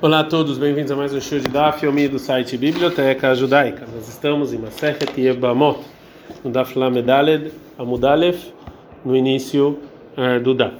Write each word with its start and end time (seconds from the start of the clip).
Olá 0.00 0.20
a 0.20 0.24
todos, 0.24 0.58
bem-vindos 0.58 0.92
a 0.92 0.96
mais 0.96 1.12
um 1.12 1.20
show 1.20 1.40
de 1.40 1.48
Daf 1.48 1.84
Yomi 1.84 2.06
do 2.06 2.20
site 2.20 2.56
Biblioteca 2.56 3.34
Judaica. 3.34 3.84
Nós 3.92 4.08
estamos 4.08 4.52
em 4.52 4.58
Masechet 4.58 5.20
Yebamot, 5.20 5.80
no 6.44 6.52
Daf 6.52 6.78
Lamedaled 6.78 7.50
Amudalef, 7.76 8.52
no 9.04 9.16
início 9.16 9.76
é, 10.16 10.38
do 10.38 10.54
Daf. 10.54 10.76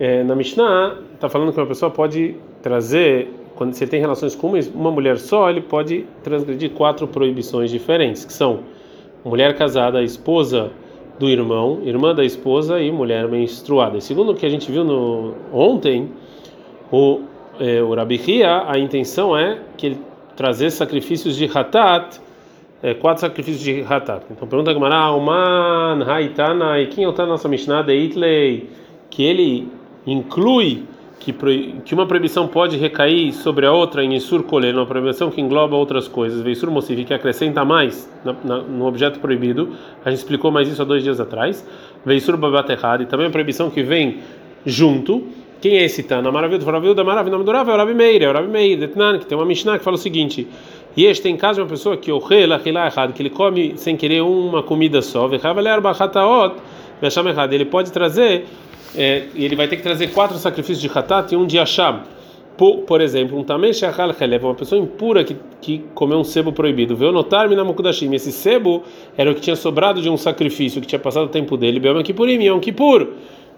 É, 0.00 0.24
na 0.24 0.34
Mishnah, 0.34 0.96
está 1.12 1.28
falando 1.28 1.52
que 1.52 1.60
uma 1.60 1.66
pessoa 1.66 1.90
pode 1.90 2.36
trazer, 2.62 3.28
quando 3.54 3.74
você 3.74 3.86
tem 3.86 4.00
relações 4.00 4.34
com 4.34 4.54
uma 4.74 4.90
mulher 4.90 5.18
só, 5.18 5.50
ele 5.50 5.60
pode 5.60 6.06
transgredir 6.22 6.70
quatro 6.70 7.06
proibições 7.06 7.70
diferentes, 7.70 8.24
que 8.24 8.32
são 8.32 8.60
mulher 9.22 9.58
casada, 9.58 10.02
esposa 10.02 10.70
do 11.18 11.28
irmão, 11.28 11.82
irmã 11.84 12.14
da 12.14 12.24
esposa 12.24 12.80
e 12.80 12.90
mulher 12.90 13.28
menstruada. 13.28 13.98
E 13.98 14.00
segundo 14.00 14.32
o 14.32 14.34
que 14.34 14.46
a 14.46 14.48
gente 14.48 14.72
viu 14.72 14.84
no, 14.84 15.34
ontem, 15.52 16.08
o 16.90 17.33
é, 17.60 17.82
o 17.82 17.94
Rabi 17.94 18.16
Hia, 18.16 18.64
a 18.66 18.78
intenção 18.78 19.36
é 19.36 19.58
que 19.76 19.86
ele 19.86 20.00
trazer 20.36 20.70
sacrifícios 20.70 21.36
de 21.36 21.50
Hatat, 21.52 22.20
é, 22.82 22.94
quatro 22.94 23.20
sacrifícios 23.20 23.62
de 23.62 23.82
Hatat. 23.82 24.24
Então 24.30 24.46
pergunta 24.46 24.70
a 24.70 25.10
Oman, 25.12 26.04
Haitana, 26.06 26.80
e 26.80 26.86
quem 26.88 27.04
é 27.04 27.08
o 27.08 27.26
nossa 27.26 27.48
Mishnah 27.48 27.82
de 27.82 28.64
que 29.10 29.22
ele 29.22 29.68
inclui 30.06 30.84
que, 31.24 31.32
que 31.84 31.94
uma 31.94 32.06
proibição 32.06 32.46
pode 32.46 32.76
recair 32.76 33.32
sobre 33.32 33.64
a 33.64 33.72
outra 33.72 34.04
em 34.04 34.14
Isur 34.14 34.42
Koler, 34.42 34.74
uma 34.74 34.84
proibição 34.84 35.30
que 35.30 35.40
engloba 35.40 35.74
outras 35.74 36.06
coisas, 36.06 36.42
Veisur 36.42 36.70
Mosif, 36.70 37.02
que 37.04 37.14
acrescenta 37.14 37.64
mais 37.64 38.10
na, 38.22 38.34
na, 38.44 38.58
no 38.58 38.84
objeto 38.86 39.20
proibido, 39.20 39.70
a 40.04 40.10
gente 40.10 40.18
explicou 40.18 40.50
mais 40.50 40.68
isso 40.68 40.82
há 40.82 40.84
dois 40.84 41.02
dias 41.02 41.20
atrás, 41.20 41.66
Veisur 42.04 42.36
Babat 42.36 42.70
e 43.00 43.06
também 43.06 43.26
a 43.26 43.30
proibição 43.30 43.70
que 43.70 43.82
vem 43.82 44.18
junto, 44.66 45.26
quem 45.64 45.78
é 45.78 45.84
esse 45.84 46.02
Tana? 46.02 46.30
Maravilha 46.30 46.62
maravilha. 47.02 47.36
O 47.36 47.38
nome 47.38 47.44
do 47.46 47.50
Rav 47.50 47.70
é 47.70 47.72
o 47.72 47.76
Rabi 47.78 47.94
Meir, 47.94 48.22
é 48.22 48.28
o 48.28 48.34
Rabi 48.34 48.48
Meir, 48.48 48.78
Detnan, 48.78 49.18
que 49.18 49.24
tem 49.24 49.38
uma 49.38 49.46
Mishnah 49.46 49.78
que 49.78 49.82
fala 49.82 49.94
o 49.94 49.98
seguinte: 49.98 50.46
e 50.94 51.06
este 51.06 51.22
tem 51.22 51.38
caso 51.38 51.54
de 51.54 51.62
uma 51.62 51.68
pessoa 51.70 51.96
que 51.96 52.12
o 52.12 52.18
errado, 52.86 53.14
que 53.14 53.22
ele 53.22 53.30
come 53.30 53.72
sem 53.78 53.96
querer 53.96 54.20
uma 54.20 54.62
comida 54.62 55.00
só, 55.00 55.26
ele 57.54 57.64
pode 57.64 57.90
trazer, 57.90 58.44
é, 58.94 59.24
ele 59.34 59.56
vai 59.56 59.66
ter 59.66 59.76
que 59.76 59.82
trazer 59.82 60.08
quatro 60.08 60.36
sacrifícios 60.36 60.82
de 60.82 60.98
hatat 60.98 61.32
e 61.32 61.36
um 61.36 61.46
de 61.46 61.58
asham. 61.58 62.02
Por, 62.58 62.82
por 62.82 63.00
exemplo, 63.00 63.38
um 63.38 63.42
também 63.42 63.72
shachal 63.72 64.12
chelev, 64.12 64.44
uma 64.44 64.54
pessoa 64.54 64.78
impura 64.78 65.24
que, 65.24 65.34
que 65.62 65.82
comeu 65.94 66.18
um 66.18 66.24
sebo 66.24 66.52
proibido. 66.52 66.94
Veio 66.94 67.10
notar 67.10 67.48
minamukudashim. 67.48 68.12
Esse 68.14 68.30
sebo 68.30 68.82
era 69.16 69.30
o 69.30 69.34
que 69.34 69.40
tinha 69.40 69.56
sobrado 69.56 70.02
de 70.02 70.10
um 70.10 70.16
sacrifício 70.18 70.78
que 70.82 70.86
tinha 70.86 70.98
passado 70.98 71.24
o 71.24 71.28
tempo 71.30 71.56
dele. 71.56 71.80
Beama 71.80 72.02
Kippurim, 72.02 72.44
Yom 72.44 72.60
Kippur, 72.60 73.08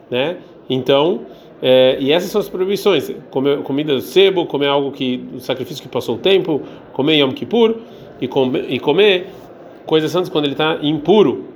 né? 0.09 0.37
Então 0.71 1.27
é, 1.63 1.97
e 1.99 2.13
essas 2.13 2.31
são 2.31 2.41
as 2.41 2.49
proibições: 2.49 3.11
comer 3.31 3.63
comida 3.63 3.95
do 3.95 4.01
sebo, 4.01 4.47
comer 4.47 4.69
algo 4.69 4.93
que 4.93 5.25
o 5.35 5.41
sacrifício 5.41 5.83
que 5.83 5.89
passou 5.89 6.17
o 6.17 6.19
tempo, 6.19 6.63
comer 6.93 7.17
Yom 7.19 7.33
Kippur 7.33 7.77
e 8.21 8.29
comer, 8.29 8.67
e 8.69 8.79
comer 8.79 9.27
coisas 9.87 10.11
santas 10.11 10.29
quando 10.29 10.45
ele 10.45 10.55
está 10.55 10.79
impuro. 10.83 11.47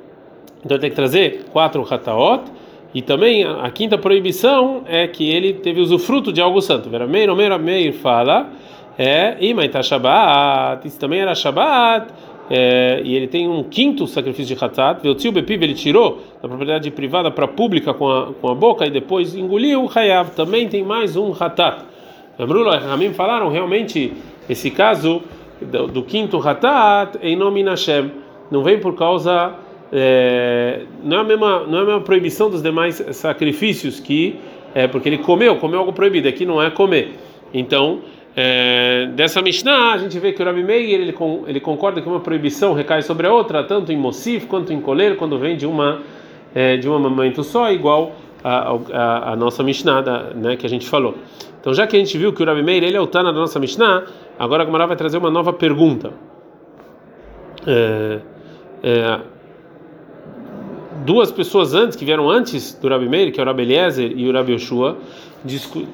Então 0.64 0.76
ele 0.76 0.80
tem 0.80 0.90
que 0.90 0.96
trazer 0.96 1.44
quatro 1.52 1.86
hataot. 1.88 2.44
E 2.92 3.00
também 3.00 3.44
a, 3.44 3.62
a, 3.62 3.70
quinta 3.70 3.96
proibição 3.96 4.82
é 4.86 5.06
que 5.06 5.28
ele 5.30 5.54
teve 5.54 5.80
usufruto 5.80 6.32
de 6.32 6.40
algo 6.40 6.60
santo. 6.60 6.90
Vera 6.90 7.06
Meir, 7.06 7.34
Meir, 7.36 7.56
Meir 7.58 7.92
fala, 7.92 8.50
é, 8.98 9.36
e 9.40 9.54
isso 10.84 10.98
também 10.98 11.20
era 11.20 11.34
Shabbat 11.34 12.12
é, 12.52 13.00
e 13.04 13.14
ele 13.14 13.28
tem 13.28 13.48
um 13.48 13.62
quinto 13.62 14.08
sacrifício 14.08 14.56
de 14.56 14.64
Hatat, 14.64 15.04
tio 15.14 15.30
Bepiv, 15.30 15.62
ele 15.62 15.74
tirou 15.74 16.20
da 16.42 16.48
propriedade 16.48 16.90
privada 16.90 17.30
para 17.30 17.46
pública 17.46 17.94
com 17.94 18.10
a, 18.10 18.32
com 18.34 18.48
a 18.48 18.54
boca 18.56 18.84
e 18.84 18.90
depois 18.90 19.36
engoliu 19.36 19.84
o 19.84 19.90
Hayav, 19.96 20.30
também 20.30 20.68
tem 20.68 20.82
mais 20.82 21.16
um 21.16 21.32
Hatat. 21.32 21.84
E 22.36 22.42
Ramim 22.42 23.12
falaram 23.12 23.50
realmente 23.50 24.12
esse 24.48 24.68
caso 24.68 25.22
do, 25.60 25.86
do 25.86 26.02
quinto 26.02 26.36
Hatat 26.38 27.18
em 27.22 27.36
nome 27.36 27.62
Hashem, 27.62 28.10
não 28.50 28.64
vem 28.64 28.80
por 28.80 28.96
causa. 28.96 29.54
É, 29.92 30.82
não, 31.04 31.18
é 31.18 31.20
a 31.20 31.24
mesma, 31.24 31.60
não 31.66 31.78
é 31.78 31.82
a 31.82 31.84
mesma 31.84 32.00
proibição 32.00 32.50
dos 32.50 32.62
demais 32.62 33.04
sacrifícios 33.12 34.00
que 34.00 34.36
é 34.74 34.88
porque 34.88 35.08
ele 35.08 35.18
comeu, 35.18 35.56
comeu 35.56 35.80
algo 35.80 35.92
proibido, 35.92 36.28
aqui 36.28 36.44
não 36.44 36.60
é 36.60 36.68
comer. 36.68 37.12
Então, 37.54 38.00
é, 38.36 39.06
dessa 39.14 39.42
Mishnah, 39.42 39.92
a 39.92 39.98
gente 39.98 40.18
vê 40.18 40.32
que 40.32 40.42
o 40.42 40.46
Rabi 40.46 40.62
Meir 40.62 41.00
ele, 41.00 41.14
ele 41.46 41.60
concorda 41.60 42.00
que 42.00 42.08
uma 42.08 42.20
proibição 42.20 42.74
recai 42.74 43.02
sobre 43.02 43.26
a 43.26 43.32
outra, 43.32 43.64
tanto 43.64 43.92
em 43.92 43.96
Mosif 43.96 44.46
quanto 44.46 44.72
em 44.72 44.80
Koler, 44.80 45.16
quando 45.16 45.38
vem 45.38 45.56
de 45.56 45.66
uma 45.66 46.00
é, 46.54 46.76
de 46.76 46.88
um 46.88 46.98
momento 46.98 47.42
só, 47.42 47.70
igual 47.70 48.12
a, 48.42 48.72
a, 48.92 49.32
a 49.32 49.36
nossa 49.36 49.62
Mishnah, 49.62 50.00
da, 50.00 50.22
né, 50.34 50.56
que 50.56 50.66
a 50.66 50.68
gente 50.68 50.88
falou. 50.88 51.16
Então, 51.60 51.74
já 51.74 51.86
que 51.86 51.96
a 51.96 51.98
gente 51.98 52.16
viu 52.16 52.32
que 52.32 52.42
o 52.42 52.46
Rabi 52.46 52.62
Meir 52.62 52.82
ele 52.82 52.96
é 52.96 53.00
o 53.00 53.06
Tana 53.06 53.32
da 53.32 53.38
nossa 53.38 53.58
Mishnah, 53.58 54.04
agora 54.38 54.62
a 54.62 54.66
Gamara 54.66 54.86
vai 54.86 54.96
trazer 54.96 55.18
uma 55.18 55.30
nova 55.30 55.52
pergunta. 55.52 56.12
É, 57.66 58.20
é, 58.82 59.20
duas 61.04 61.30
pessoas 61.30 61.74
antes 61.74 61.96
que 61.96 62.04
vieram 62.04 62.28
antes 62.28 62.74
do 62.74 62.88
Rabi 62.88 63.08
Meir, 63.08 63.32
que 63.32 63.40
é 63.40 63.42
o 63.42 63.46
Rabi 63.46 63.62
Eliezer 63.62 64.12
e 64.14 64.28
o 64.28 64.32
Rabi 64.32 64.52
Yoshua, 64.52 64.98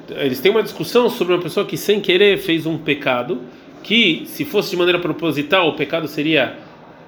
eles 0.09 0.39
têm 0.39 0.51
uma 0.51 0.63
discussão 0.63 1.09
sobre 1.09 1.33
uma 1.33 1.41
pessoa 1.41 1.65
que 1.65 1.77
sem 1.77 2.01
querer 2.01 2.37
fez 2.37 2.65
um 2.65 2.77
pecado, 2.77 3.39
que 3.81 4.23
se 4.25 4.43
fosse 4.43 4.71
de 4.71 4.77
maneira 4.77 4.99
proposital 4.99 5.69
o 5.69 5.73
pecado 5.73 6.07
seria 6.07 6.55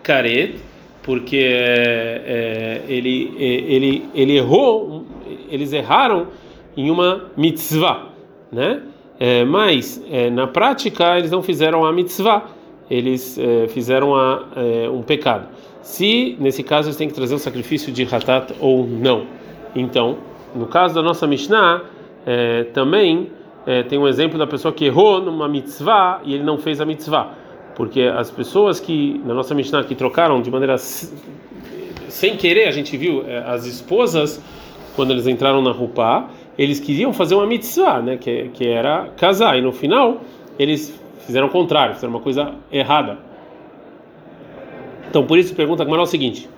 caret, 0.02 0.56
porque 1.04 1.38
é, 1.38 2.82
é 2.88 2.94
ele, 2.94 3.34
é, 3.38 3.44
ele, 3.44 4.06
ele 4.16 4.38
errou, 4.38 5.06
eles 5.50 5.74
erraram 5.74 6.28
em 6.78 6.90
uma 6.90 7.26
mitzvah, 7.36 8.10
né? 8.52 8.82
É, 9.20 9.44
mas 9.44 10.02
é, 10.10 10.30
na 10.30 10.48
prática 10.48 11.18
eles 11.18 11.30
não 11.30 11.44
fizeram 11.44 11.86
a 11.86 11.92
mitzvah, 11.92 12.46
eles 12.90 13.38
é, 13.38 13.68
fizeram 13.68 14.16
a, 14.16 14.46
um 14.94 15.02
pecado. 15.02 15.48
Se 15.82 16.36
nesse 16.40 16.64
caso 16.64 16.88
eles 16.88 16.98
têm 16.98 17.08
que 17.08 17.14
trazer 17.14 17.36
o 17.36 17.40
sacrifício 17.40 17.92
de 17.92 18.04
hatat 18.04 18.54
ou 18.60 18.86
não. 18.86 19.26
Então, 19.76 20.18
no 20.56 20.66
caso 20.66 20.96
da 20.96 21.02
nossa 21.02 21.28
Mishnah 21.28 21.84
é, 22.26 22.64
também 22.66 23.32
tem 23.88 24.00
um 24.00 24.08
exemplo 24.08 24.40
da 24.40 24.48
pessoa 24.48 24.74
que 24.74 24.86
errou 24.86 25.22
numa 25.22 25.48
mitzvah 25.48 26.22
e 26.24 26.34
ele 26.34 26.44
não 26.44 26.58
fez 26.58 26.82
a 26.82 26.86
mitzvah. 26.86 27.34
Porque 27.76 28.02
as 28.02 28.32
pessoas 28.32 28.80
que, 28.80 29.22
na 29.24 29.34
nossa 29.34 29.54
Mishnah, 29.54 29.84
que 29.84 29.94
trocaram 29.94 30.42
de 30.42 30.50
maneira 30.50 30.76
sem 30.78 32.36
querer, 32.36 32.68
a 32.68 32.72
gente 32.72 32.98
viu 32.98 33.24
as 33.46 33.68
esposas, 33.68 34.42
quando 34.96 35.12
eles 35.12 35.28
entraram 35.28 35.62
na 35.62 35.72
Rupá, 35.72 36.30
eles 36.58 36.80
queriam 36.80 37.14
fazer 37.14 37.36
uma 37.36 37.46
mitzvah, 37.46 38.02
né, 38.02 38.18
que, 38.18 38.50
que 38.54 38.68
era 38.68 39.10
casar, 39.16 39.58
e 39.58 39.62
no 39.62 39.72
final 39.72 40.22
eles 40.58 41.00
fizeram 41.30 41.46
o 41.46 41.52
contrário, 41.52 41.94
fizeram 41.94 42.12
uma 42.12 42.22
coisa 42.22 42.56
errada. 42.72 43.20
Então, 45.08 45.26
por 45.26 45.38
isso, 45.38 45.54
pergunta 45.54 45.86
como 45.86 45.96
é 45.96 46.02
o 46.02 46.06
seguinte: 46.08 46.50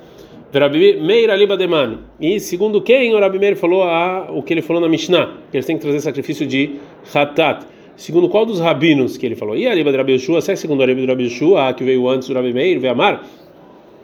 Rabi 0.54 1.02
Meir 1.02 1.30
Aliba 1.30 1.58
Deman. 1.58 2.00
E 2.20 2.40
segundo 2.40 2.82
quem 2.82 3.14
o 3.14 3.20
Rabi 3.20 3.38
Meir 3.38 3.58
falou 3.58 3.84
a, 3.84 4.28
o 4.30 4.42
que 4.42 4.54
ele 4.54 4.62
falou 4.62 4.82
na 4.82 4.88
Mishnah, 4.88 5.30
que 5.52 5.58
eles 5.58 5.66
têm 5.66 5.76
que 5.76 5.82
trazer 5.82 6.00
sacrifício 6.00 6.48
de 6.48 6.78
Hatat. 7.14 7.66
Segundo 7.98 8.30
qual 8.30 8.46
dos 8.46 8.60
rabinos 8.60 9.18
que 9.18 9.26
ele 9.26 9.36
falou? 9.36 9.56
E 9.56 9.68
Aliba 9.68 9.92
de 9.92 9.98
Rabi 9.98 10.14
Yeshua, 10.14 10.42
se 10.42 10.54
é 10.54 10.56
segundo 10.56 10.82
Aliba 10.82 11.02
de 11.02 11.08
Rabi 11.08 11.24
Yeshua, 11.26 11.74
que 11.74 11.84
veio 11.84 12.10
antes 12.10 12.30
do 12.30 12.34
Rabi 12.34 12.54
Meir, 12.54 12.80
veio 12.80 12.94
amar? 12.94 13.24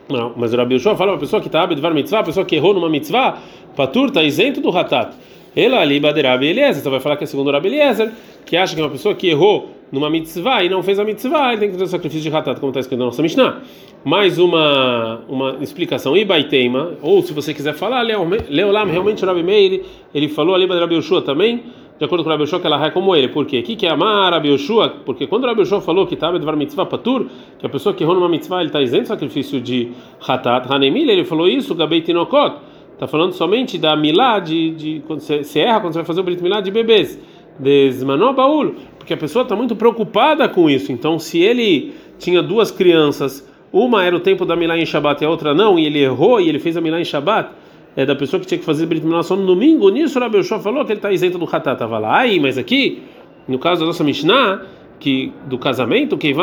Não, 0.10 0.34
mas 0.36 0.54
o 0.54 0.58
Rabi 0.58 0.76
Yeshua 0.76 0.96
fala 0.96 1.14
uma 1.14 1.18
pessoa 1.18 1.42
que 1.42 1.48
está 1.48 1.64
abedvar 1.64 1.94
mitzvah, 1.94 2.24
pessoa 2.24 2.46
que 2.46 2.58
errou 2.58 2.74
numa 2.74 2.90
mitzvah, 2.90 3.40
patur 3.76 4.10
está 4.10 4.22
isento 4.24 4.62
do 4.62 4.70
Hatat. 4.70 5.16
Ela 5.56 5.80
Aliba 5.80 6.14
de 6.14 6.22
Rabi 6.22 6.48
Eliezer, 6.48 6.80
então 6.80 6.92
vai 6.92 7.02
falar 7.02 7.18
que 7.18 7.24
é 7.24 7.28
segundo 7.28 7.50
Rabi 7.50 7.70
Eliezer, 7.70 8.12
que 8.46 8.56
acha 8.56 8.76
que 8.76 8.82
uma 8.82 8.92
pessoa 8.92 9.16
que 9.16 9.28
errou 9.28 9.70
numa 9.92 10.10
mitzvah 10.10 10.64
e 10.64 10.70
não 10.70 10.84
fez 10.84 11.00
a 11.00 11.04
mitzvah, 11.04 11.54
ele 11.54 11.60
tem 11.60 11.70
que 11.70 11.78
trazer 11.78 11.90
o 11.90 11.92
sacrifício 11.92 12.30
de 12.30 12.36
Hatat, 12.36 12.60
como 12.60 12.72
está 12.72 12.80
escrito 12.80 13.00
na 13.00 13.06
nossa 13.06 13.22
Mishnah 13.22 13.62
mais 14.08 14.40
uma 14.40 15.22
uma 15.28 15.58
explicação 15.62 16.16
Ibaiteima, 16.16 16.94
ou 17.02 17.22
se 17.22 17.34
você 17.34 17.54
quiser 17.54 17.74
falar, 17.74 18.04
Leolam, 18.04 18.86
realmente 18.88 19.26
Rabi 19.26 19.44
Meir, 19.44 19.84
ele 20.14 20.30
falou 20.30 20.56
ali 20.56 20.68
para 20.68 20.80
Rabi 20.80 20.96
Yoshua 20.96 21.22
também, 21.22 21.64
de 21.98 22.06
acordo 22.06 22.24
com 22.24 22.30
Rabi 22.30 22.44
Yoshua, 22.44 22.60
que 22.60 22.68
ela 22.68 22.86
é 22.86 22.90
como 22.92 23.16
ele. 23.16 23.28
Por 23.28 23.46
quê? 23.46 23.60
O 23.60 23.64
que, 23.64 23.86
é 23.86 23.90
amar 23.90 24.32
Rabi 24.32 24.50
Yoshua? 24.50 24.90
Porque 25.06 25.28
quando 25.28 25.46
Rabi 25.46 25.62
Yoshua 25.62 25.82
falou 25.82 26.08
que 26.08 26.14
estava 26.14 26.40
de 26.40 26.46
mitzvah 26.56 26.86
patur, 26.86 27.26
que 27.60 27.66
a 27.66 27.70
pessoa 27.70 27.94
que 27.94 28.04
errou 28.04 28.16
numa 28.16 28.30
mitzvah, 28.30 28.60
ele 28.60 28.68
está 28.68 28.82
isento 28.82 29.04
do 29.04 29.08
sacrifício 29.08 29.60
de 29.60 29.92
hatat, 30.26 30.72
hanemil, 30.72 31.10
ele 31.10 31.26
falou 31.26 31.48
isso, 31.48 31.76
gabei 31.76 32.02
tinokot, 32.02 32.56
está 32.94 33.08
falando 33.08 33.34
somente 33.34 33.78
da 33.78 33.96
milá, 33.96 34.40
de, 34.40 34.72
de, 34.72 35.04
quando 35.06 35.20
você, 35.20 35.44
você 35.44 35.60
erra, 35.60 35.82
quando 35.82 35.94
você 35.94 36.00
vai 36.00 36.06
fazer 36.06 36.22
o 36.22 36.24
brit 36.24 36.42
milá 36.42 36.62
de 36.62 36.72
bebês, 36.72 37.20
desmanó 37.60 38.32
baúl, 38.32 38.76
porque 39.08 39.14
a 39.14 39.18
pessoa 39.18 39.44
está 39.44 39.56
muito 39.56 39.74
preocupada 39.74 40.50
com 40.50 40.70
isso. 40.70 40.92
Então, 40.92 41.18
se 41.18 41.40
ele 41.40 41.94
tinha 42.20 42.44
duas 42.44 42.72
crianças 42.72 43.48
uma 43.72 44.04
era 44.04 44.14
o 44.14 44.20
tempo 44.20 44.46
da 44.46 44.54
Milá 44.54 44.78
em 44.78 44.86
Shabat 44.86 45.24
e 45.24 45.26
a 45.26 45.30
outra 45.30 45.54
não, 45.54 45.80
e 45.80 45.86
ele 45.86 46.00
errou 46.00 46.42
e 46.42 46.50
ele 46.50 46.60
fez 46.60 46.76
a 46.76 46.82
Milá 46.82 47.00
em 47.00 47.06
Shabat, 47.06 47.52
é 47.96 48.06
da 48.06 48.18
pessoa 48.18 48.38
que 48.42 48.46
tinha 48.46 48.58
que 48.58 48.66
fazer 48.66 48.86
Brit 48.86 49.06
Milá 49.06 49.24
só 49.24 49.38
no 49.38 49.46
domingo. 49.46 49.88
Nisso, 49.90 50.20
o 50.20 50.22
Rabi 50.22 50.44
falou 50.44 50.84
que 50.84 50.92
ele 50.92 51.00
está 51.00 51.10
isento 51.10 51.38
do 51.38 51.46
Hatat. 51.46 51.76
Estava 51.76 51.98
lá, 52.00 52.20
aí, 52.20 52.38
mas 52.38 52.58
aqui, 52.58 53.02
no 53.48 53.58
caso 53.58 53.80
da 53.80 53.88
nossa 53.88 54.04
Mishnah, 54.04 54.64
que 55.00 55.32
do 55.46 55.58
casamento, 55.58 56.18
que 56.18 56.36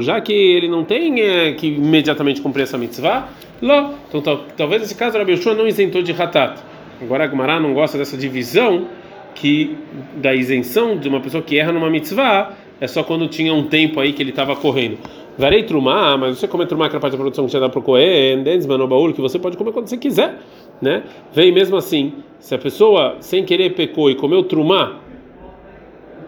já 0.00 0.20
que 0.20 0.32
ele 0.32 0.66
não 0.66 0.82
tem 0.82 1.20
é, 1.20 1.52
que 1.52 1.68
imediatamente 1.68 2.40
cumprir 2.40 2.64
essa 2.64 2.76
mitzvah, 2.76 3.28
lá. 3.62 3.94
Então, 4.08 4.40
talvez 4.56 4.82
nesse 4.82 4.96
caso 4.96 5.16
o 5.16 5.20
Rabi 5.20 5.40
não 5.56 5.68
isentou 5.68 6.02
de 6.02 6.10
Hatat. 6.10 6.60
Agora 7.00 7.24
a 7.24 7.28
Gemara 7.28 7.60
não 7.60 7.72
gosta 7.72 7.96
dessa 7.96 8.16
divisão 8.16 8.88
que 9.34 9.76
da 10.16 10.34
isenção 10.34 10.96
de 10.96 11.08
uma 11.08 11.20
pessoa 11.20 11.42
que 11.42 11.58
erra 11.58 11.72
numa 11.72 11.90
mitzvah 11.90 12.54
é 12.80 12.86
só 12.86 13.02
quando 13.02 13.28
tinha 13.28 13.52
um 13.52 13.64
tempo 13.64 14.00
aí 14.00 14.12
que 14.12 14.22
ele 14.22 14.30
estava 14.30 14.54
correndo. 14.56 14.98
Varei 15.36 15.64
trumá, 15.64 16.16
mas 16.16 16.38
você 16.38 16.46
come 16.46 16.64
trumá 16.64 16.88
que 16.88 16.94
era 16.94 17.00
parte 17.00 17.12
da 17.12 17.18
produção 17.18 17.44
que 17.44 17.50
tinha 17.50 17.60
dado 17.60 17.72
para 17.72 17.80
o 17.80 17.82
Cohen, 17.82 18.44
baú 18.88 19.12
que 19.12 19.20
você 19.20 19.38
pode 19.38 19.56
comer 19.56 19.72
quando 19.72 19.88
você 19.88 19.96
quiser, 19.96 20.38
né? 20.80 21.02
Vem 21.32 21.50
mesmo 21.50 21.76
assim, 21.76 22.12
se 22.38 22.54
a 22.54 22.58
pessoa 22.58 23.16
sem 23.20 23.44
querer 23.44 23.74
pecou 23.74 24.08
e 24.10 24.14
comeu 24.14 24.44
trumá, 24.44 25.00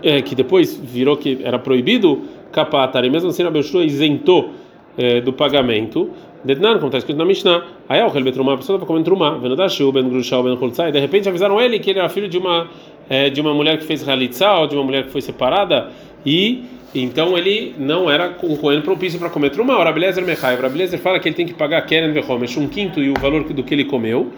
é, 0.03 0.21
que 0.23 0.35
depois 0.35 0.77
virou 0.77 1.17
que 1.17 1.39
era 1.43 1.59
proibido, 1.59 2.23
capatar, 2.51 3.05
e 3.05 3.11
mesmo 3.11 3.31
assim 3.31 3.45
a 3.45 3.51
Beshua 3.51 3.85
isentou 3.85 4.51
é, 4.99 5.21
do 5.21 5.33
pagamento, 5.33 6.11
Detnan, 6.45 6.75
como 6.75 6.87
está 6.87 6.99
escrito 6.99 7.17
na 7.17 7.25
Mishnah, 7.25 7.65
aí 7.89 8.03
o 8.03 8.07
Helbetrumá, 8.07 8.55
a 8.55 8.57
pessoa 8.57 8.77
estava 8.77 8.87
comendo 8.87 9.05
trumá, 9.05 9.37
vendo 9.39 9.57
da 9.57 9.69
Shu, 9.69 9.91
Ben 9.91 10.09
Grushal, 10.09 10.43
Ben 10.43 10.55
Holtzai, 10.55 10.93
de 10.93 11.01
repente 11.01 11.29
avisaram 11.29 11.61
ele 11.61 11.79
que 11.79 11.91
ele 11.91 11.99
era 11.99 12.09
filho 12.09 12.29
de 12.29 12.39
uma, 12.39 12.69
é, 13.09 13.31
de 13.31 13.41
uma 13.41 13.53
mulher 13.53 13.79
que 13.79 13.85
fez 13.85 14.09
Halitzah, 14.09 14.61
ou 14.61 14.67
de 14.67 14.75
uma 14.75 14.85
mulher 14.85 15.05
que 15.05 15.11
foi 15.11 15.21
separada, 15.21 15.91
e 16.25 16.65
então 16.95 17.37
ele 17.37 17.75
não 17.79 18.11
era 18.11 18.37
um 18.43 18.57
coelho 18.57 18.83
propício 18.83 19.19
para 19.19 19.29
comer 19.29 19.51
trumá. 19.51 19.79
O 19.79 19.83
Rabelezer 19.83 20.25
Mechai, 20.25 20.57
o 20.57 20.63
Rabelezer 20.63 20.99
fala 20.99 21.19
que 21.19 21.29
ele 21.29 21.35
tem 21.35 21.47
que 21.47 21.55
pagar 21.55 21.83
Keren 21.83 22.13
Vehomesh, 22.13 22.57
um 22.57 22.69
quinto 22.69 23.03
e 23.03 23.11
o 23.11 23.15
valor 23.15 23.45
do 23.45 23.63
que 23.63 23.75
ele 23.75 23.85
comeu, 23.85 24.33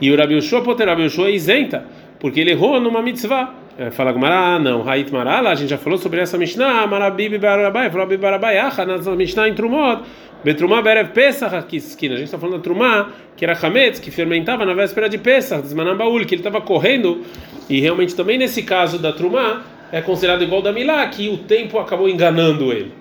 e 0.00 0.10
o 0.10 0.16
Rabi 0.16 0.34
Yoshua, 0.34 0.60
Poter 0.62 0.86
Rabi 0.86 1.04
Yoshua 1.04 1.28
é 1.28 1.32
isenta, 1.32 1.84
porque 2.20 2.40
ele 2.40 2.50
errou 2.50 2.80
numa 2.80 3.00
mitzvah. 3.00 3.54
É, 3.78 3.90
fala 3.90 4.10
Gumara, 4.10 4.58
não, 4.58 4.88
Hait 4.88 5.12
Marala, 5.12 5.50
a 5.50 5.54
gente 5.54 5.68
já 5.68 5.76
falou 5.76 5.98
sobre 5.98 6.18
essa 6.18 6.38
Mishnah, 6.38 6.86
Marabibi 6.86 7.36
Barabai, 7.36 7.90
falou 7.90 8.06
Bibi 8.06 8.22
Barabai, 8.22 8.56
Acha, 8.56 8.86
na 8.86 8.96
Mishnah 9.14 9.50
em 9.50 9.54
Trumot, 9.54 10.02
Betrumá 10.44 10.80
Berev 10.80 11.10
Pesach, 11.10 11.76
esquina, 11.76 12.14
a 12.14 12.18
gente 12.18 12.26
está 12.26 12.38
falando 12.38 12.58
da 12.58 12.62
Trumá, 12.62 13.10
que 13.36 13.44
era 13.44 13.58
Hametz, 13.60 13.98
que 13.98 14.10
fermentava 14.10 14.64
na 14.64 14.74
véspera 14.74 15.08
de 15.08 15.18
Pesach, 15.18 15.62
Desmanambaul, 15.62 16.24
que 16.24 16.34
ele 16.34 16.40
estava 16.40 16.60
correndo, 16.60 17.22
e 17.68 17.80
realmente 17.80 18.14
também 18.14 18.38
nesse 18.38 18.62
caso 18.62 18.98
da 18.98 19.12
Trumá, 19.12 19.64
é 19.90 20.00
considerado 20.00 20.42
igual 20.42 20.62
da 20.62 20.72
Milá, 20.72 21.06
que 21.06 21.28
o 21.28 21.38
tempo 21.38 21.78
acabou 21.78 22.08
enganando 22.08 22.72
ele. 22.72 22.92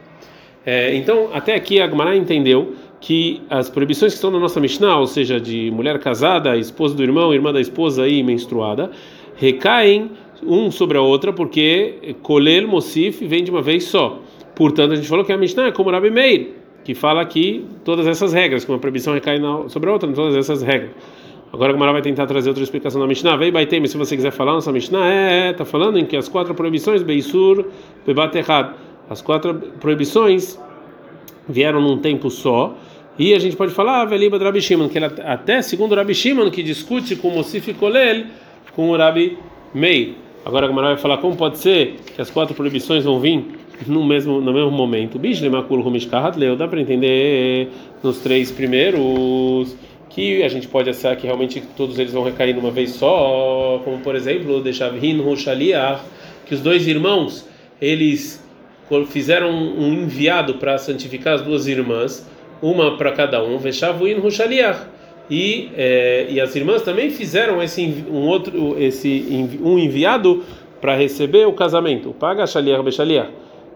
É, 0.66 0.96
então, 0.96 1.30
até 1.34 1.54
aqui 1.54 1.80
a 1.80 1.86
Gumara 1.86 2.16
entendeu 2.16 2.76
que 3.00 3.44
as 3.50 3.70
proibições 3.70 4.14
que 4.14 4.18
estão 4.18 4.32
na 4.32 4.40
nossa 4.40 4.60
Mishnah, 4.60 4.98
ou 4.98 5.06
seja, 5.06 5.40
de 5.40 5.70
mulher 5.70 6.00
casada, 6.00 6.58
esposa 6.58 6.96
do 6.96 7.04
irmão, 7.04 7.32
irmã 7.34 7.54
da 7.54 7.62
esposa 7.62 8.08
e 8.08 8.24
menstruada, 8.24 8.90
recaem 9.36 10.10
um 10.42 10.72
sobre 10.72 10.98
a 10.98 11.02
outra, 11.02 11.32
porque 11.32 12.16
Kolel 12.24 12.68
Mosif 12.68 13.26
vem 13.26 13.44
de 13.44 13.52
uma 13.52 13.62
vez 13.62 13.84
só. 13.84 14.20
Portanto, 14.56 14.94
a 14.94 14.96
gente 14.96 15.08
falou 15.08 15.24
que 15.24 15.32
a 15.32 15.38
Mishnah 15.38 15.68
é 15.68 15.72
como 15.72 15.92
Rabi 15.92 16.10
Meir, 16.10 16.50
que 16.86 16.94
fala 16.94 17.20
aqui 17.20 17.66
todas 17.84 18.06
essas 18.06 18.32
regras, 18.32 18.64
que 18.64 18.72
uma 18.72 18.78
proibição 18.78 19.14
recai 19.14 19.42
sobre 19.68 19.90
a 19.90 19.94
outra, 19.94 20.10
todas 20.14 20.36
essas 20.36 20.62
regras. 20.62 20.92
Agora 21.52 21.72
a 21.72 21.74
Gemara 21.74 21.94
vai 21.94 22.02
tentar 22.02 22.28
trazer 22.28 22.50
outra 22.50 22.64
explicação 22.64 23.02
da 23.02 23.08
Mishnah. 23.08 23.36
Vei 23.38 23.50
Baitem, 23.50 23.86
se 23.88 23.98
você 23.98 24.16
quiser 24.16 24.32
falar, 24.32 24.54
nossa 24.54 24.72
Mishnah 24.72 25.08
é, 25.08 25.54
tá 25.54 25.66
falando 25.66 25.98
em 25.98 26.06
que 26.06 26.16
as 26.16 26.30
quatro 26.30 26.54
proibições, 26.54 27.02
Beisur, 27.02 27.66
Bebat 28.06 28.38
errado, 28.38 28.76
as 29.10 29.20
quatro 29.22 29.56
proibições 29.80 30.60
vieram 31.50 31.82
num 31.82 31.98
tempo 31.98 32.30
só. 32.30 32.76
E 33.18 33.34
a 33.34 33.40
gente 33.40 33.56
pode 33.56 33.74
falar, 33.74 34.02
ah, 34.02 34.06
Veliba 34.06 34.38
Rabi 34.38 34.62
Shimon, 34.62 34.88
que 34.90 34.98
ele, 34.98 35.06
até 35.06 35.62
segundo 35.62 35.94
o 35.94 35.96
Rabi 35.96 36.14
Shimon, 36.14 36.52
que 36.52 36.62
discute 36.62 37.16
com 37.16 37.30
o 37.30 37.32
Mosif 37.32 37.74
Kolel, 37.74 38.26
com 38.76 38.90
o 38.90 38.98
Rabi 38.98 39.38
Meir. 39.74 40.16
Agora 40.46 40.66
a 40.66 40.70
Gemara 40.70 40.88
vai 40.90 40.98
falar 40.98 41.18
como 41.18 41.36
pode 41.36 41.58
ser 41.58 41.96
que 42.14 42.22
as 42.22 42.30
quatro 42.30 42.54
proibições 42.54 43.04
vão 43.06 43.20
vir 43.20 43.44
no 43.88 44.06
mesmo 44.06 44.42
no 44.42 44.54
mesmo 44.54 44.72
momento. 44.72 45.20
Bishlemakul 45.20 45.82
Humishkahat 45.82 46.38
Leu, 46.38 46.56
dá 46.56 46.68
para 46.68 46.80
entender 46.80 47.70
nos 48.04 48.20
três 48.20 48.52
primeiros 48.52 49.76
que 50.10 50.44
a 50.44 50.48
gente 50.48 50.68
pode 50.68 50.90
achar 50.90 51.16
que 51.16 51.28
realmente 51.28 51.62
todos 51.76 52.00
eles 52.00 52.14
vão 52.14 52.24
recair 52.24 52.56
numa 52.56 52.72
vez 52.72 52.92
só, 52.92 53.82
como 53.84 54.00
por 54.00 54.16
exemplo, 54.16 54.62
Deshavhin 54.64 55.20
Hushaliach, 55.20 56.02
que 56.46 56.54
os 56.54 56.62
dois 56.62 56.88
irmãos, 56.88 57.46
eles 57.82 58.42
fizeram 59.08 59.50
um 59.52 59.92
enviado 59.94 60.54
para 60.54 60.78
santificar 60.78 61.34
as 61.36 61.42
duas 61.42 61.68
irmãs, 61.68 62.30
uma 62.62 62.98
para 62.98 63.12
cada 63.12 63.44
um, 63.44 63.58
Veshavuin 63.58 64.16
Hushaliach 64.16 64.88
e, 65.30 65.70
é, 65.76 66.28
e 66.30 66.40
as 66.40 66.56
irmãs 66.56 66.82
também 66.84 67.10
fizeram 67.10 67.62
esse 67.62 68.06
um 68.10 68.28
outro 68.28 68.78
esse 68.80 69.26
um 69.62 69.78
enviado 69.78 70.44
para 70.80 70.96
receber 70.96 71.46
o 71.48 71.54
casamento, 71.54 72.14
paga 72.14 72.46
shaliach 72.46 72.84
beshaliach. 72.84 73.30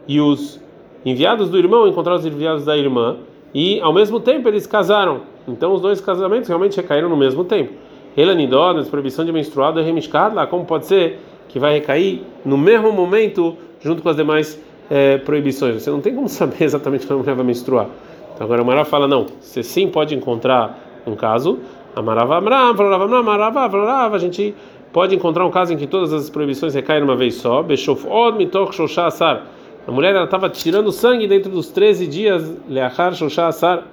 E 0.10 0.20
os 0.20 0.60
enviados 1.06 1.52
do 1.52 1.58
irmão 1.60 1.88
encontraram 1.88 2.18
os 2.18 2.26
enviados 2.26 2.66
da 2.66 2.76
irmã 2.76 3.18
e 3.54 3.80
ao 3.80 3.94
mesmo 3.94 4.20
tempo 4.20 4.48
eles 4.48 4.66
casaram. 4.66 5.22
Então 5.48 5.72
os 5.72 5.82
dois 5.82 6.02
casamentos 6.02 6.50
realmente 6.50 6.76
recaíram 6.76 7.08
no 7.08 7.16
mesmo 7.16 7.44
tempo. 7.46 7.74
Elanidó, 8.18 8.74
proibição 8.86 9.24
de 9.24 9.32
menstruado 9.32 9.80
remishkad 9.80 10.34
lá, 10.34 10.48
como 10.48 10.66
pode 10.66 10.88
ser 10.88 11.20
que 11.48 11.60
vai 11.60 11.76
recair 11.76 12.24
no 12.44 12.58
mesmo 12.58 12.92
momento 12.92 13.56
junto 13.80 14.02
com 14.02 14.10
as 14.10 14.16
demais 14.16 14.60
é, 14.90 15.20
proibições? 15.20 15.76
Você 15.76 15.92
não 15.92 16.02
tem 16.02 16.16
como 16.16 16.28
saber 16.28 16.64
exatamente 16.64 17.06
quando 17.06 17.20
a 17.20 17.22
mulher 17.22 17.36
vai 17.36 17.46
menstruar. 17.46 17.86
Então 18.34 18.46
agora 18.46 18.64
o 18.64 18.66
Mara 18.66 18.86
fala 18.86 19.08
não, 19.08 19.28
você 19.40 19.62
sim 19.62 19.90
pode 19.90 20.16
encontrar 20.16 21.04
um 21.06 21.16
caso, 21.16 21.60
Amarava 21.96 22.36
Amram, 22.36 22.58
Amarava, 22.58 23.70
Falava, 23.70 24.16
a 24.16 24.20
gente 24.20 24.56
pode 24.92 25.14
encontrar 25.14 25.46
um 25.46 25.52
caso 25.52 25.72
em 25.72 25.78
que 25.78 25.86
todas 25.86 26.12
as 26.12 26.32
proibições 26.32 26.74
recaem 26.74 27.04
uma 27.04 27.16
vez 27.16 27.36
só, 27.36 27.62
Beshof 27.62 28.08
Od 28.08 28.36
Mitoch 28.40 28.74
Shoshá 28.74 29.06
Asar. 29.06 29.59
A 29.90 29.92
mulher 29.92 30.16
estava 30.24 30.48
tirando 30.52 30.92
sangue 30.92 31.26
dentro 31.26 31.50
dos 31.50 31.70
13 31.72 32.06
dias, 32.06 32.56
Leachar 32.70 33.16
Shoshá 33.16 33.48
Asar, 33.48 33.88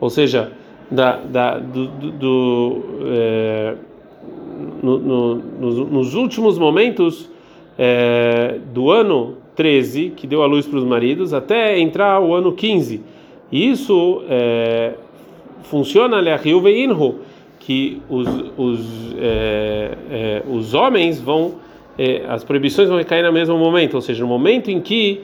ou 0.00 0.08
seja, 0.08 0.52
da, 0.88 1.16
da, 1.16 1.58
do, 1.58 1.88
do, 1.88 2.10
do 2.12 2.82
é, 3.06 3.74
no, 4.80 4.98
no, 4.98 5.34
nos, 5.34 5.90
nos, 5.90 6.14
últimos 6.14 6.56
momentos 6.56 7.28
é, 7.76 8.60
do 8.72 8.92
ano 8.92 9.38
13, 9.56 10.10
que 10.10 10.24
deu 10.24 10.44
a 10.44 10.46
luz 10.46 10.68
para 10.68 10.78
os 10.78 10.84
maridos, 10.84 11.34
até 11.34 11.80
entrar 11.80 12.20
o 12.20 12.32
ano 12.32 12.52
15. 12.52 13.02
E 13.50 13.70
isso 13.70 14.22
é, 14.28 14.94
funciona 15.64 16.22
que 17.58 18.00
os, 18.08 18.28
os, 18.56 18.80
os 20.48 20.74
homens 20.74 21.20
vão 21.20 21.54
as 22.28 22.42
proibições 22.42 22.88
vão 22.88 22.96
recair 22.96 23.22
no 23.22 23.32
mesmo 23.32 23.58
momento, 23.58 23.94
ou 23.94 24.00
seja, 24.00 24.22
no 24.22 24.28
momento 24.28 24.70
em 24.70 24.80
que 24.80 25.20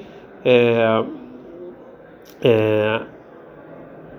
é, 0.49 1.05
é, 2.41 3.01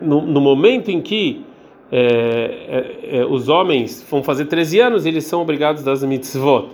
no, 0.01 0.21
no, 0.21 0.41
momento 0.41 0.91
em 0.91 0.99
que 0.99 1.45
é, 1.89 3.25
os 3.29 3.47
homens 3.47 4.05
vão 4.11 4.21
fazer 4.21 4.45
13 4.45 4.79
anos, 4.81 5.05
eles 5.05 5.23
são 5.23 5.41
obrigados 5.41 5.83
das 5.83 6.03
mitzvot. 6.03 6.67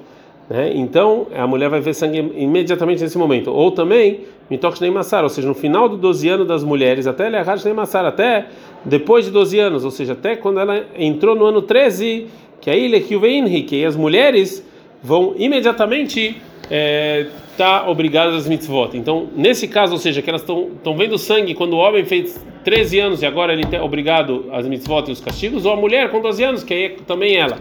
Né? 0.50 0.71
Então 0.73 1.27
a 1.35 1.45
mulher 1.45 1.69
vai 1.69 1.79
ver 1.81 1.94
sangue 1.94 2.17
imediatamente 2.35 3.03
nesse 3.03 3.15
momento. 3.15 3.51
Ou 3.51 3.69
também 3.69 4.21
mitoch 4.50 4.81
nem 4.81 4.89
massar, 4.89 5.23
ou 5.23 5.30
seja, 5.30 5.47
no 5.47 5.54
final 5.54 5.87
do 5.87 5.97
12 5.97 6.28
anos 6.30 6.47
das 6.47 6.63
mulheres, 6.63 7.06
até 7.06 7.30
leharaj 7.30 7.63
nem 7.63 7.75
massar, 7.75 8.06
até 8.06 8.47
depois 8.83 9.25
de 9.25 9.31
12 9.31 9.59
anos, 9.59 9.85
ou 9.85 9.92
seja, 9.92 10.13
até 10.13 10.35
quando 10.35 10.59
ela 10.59 10.83
entrou 10.97 11.35
no 11.35 11.45
ano 11.45 11.61
13, 11.61 12.25
que 12.59 12.71
aí 12.71 12.87
lekiuveinhi, 12.87 13.61
que 13.61 13.85
as 13.85 13.95
mulheres 13.95 14.68
vão 15.01 15.35
imediatamente 15.37 16.42
estar 16.63 16.75
é, 16.75 17.27
tá 17.57 17.89
obrigadas 17.89 18.35
às 18.35 18.47
mitzvot. 18.47 18.95
Então, 18.95 19.27
nesse 19.35 19.67
caso, 19.67 19.93
ou 19.93 19.99
seja, 19.99 20.21
que 20.21 20.29
elas 20.29 20.41
estão 20.41 20.97
vendo 20.97 21.17
sangue 21.17 21.53
quando 21.53 21.73
o 21.73 21.77
homem 21.77 22.05
fez 22.05 22.43
13 22.63 22.99
anos 22.99 23.21
e 23.21 23.25
agora 23.25 23.53
ele 23.53 23.63
é 23.71 23.81
obrigado 23.81 24.45
às 24.51 24.67
mitzvot 24.67 25.09
e 25.09 25.11
os 25.11 25.19
castigos, 25.19 25.65
ou 25.65 25.73
a 25.73 25.75
mulher 25.75 26.09
com 26.09 26.21
12 26.21 26.43
anos, 26.43 26.63
que 26.63 26.73
aí 26.73 26.83
é 26.85 26.89
também 27.05 27.35
ela. 27.35 27.59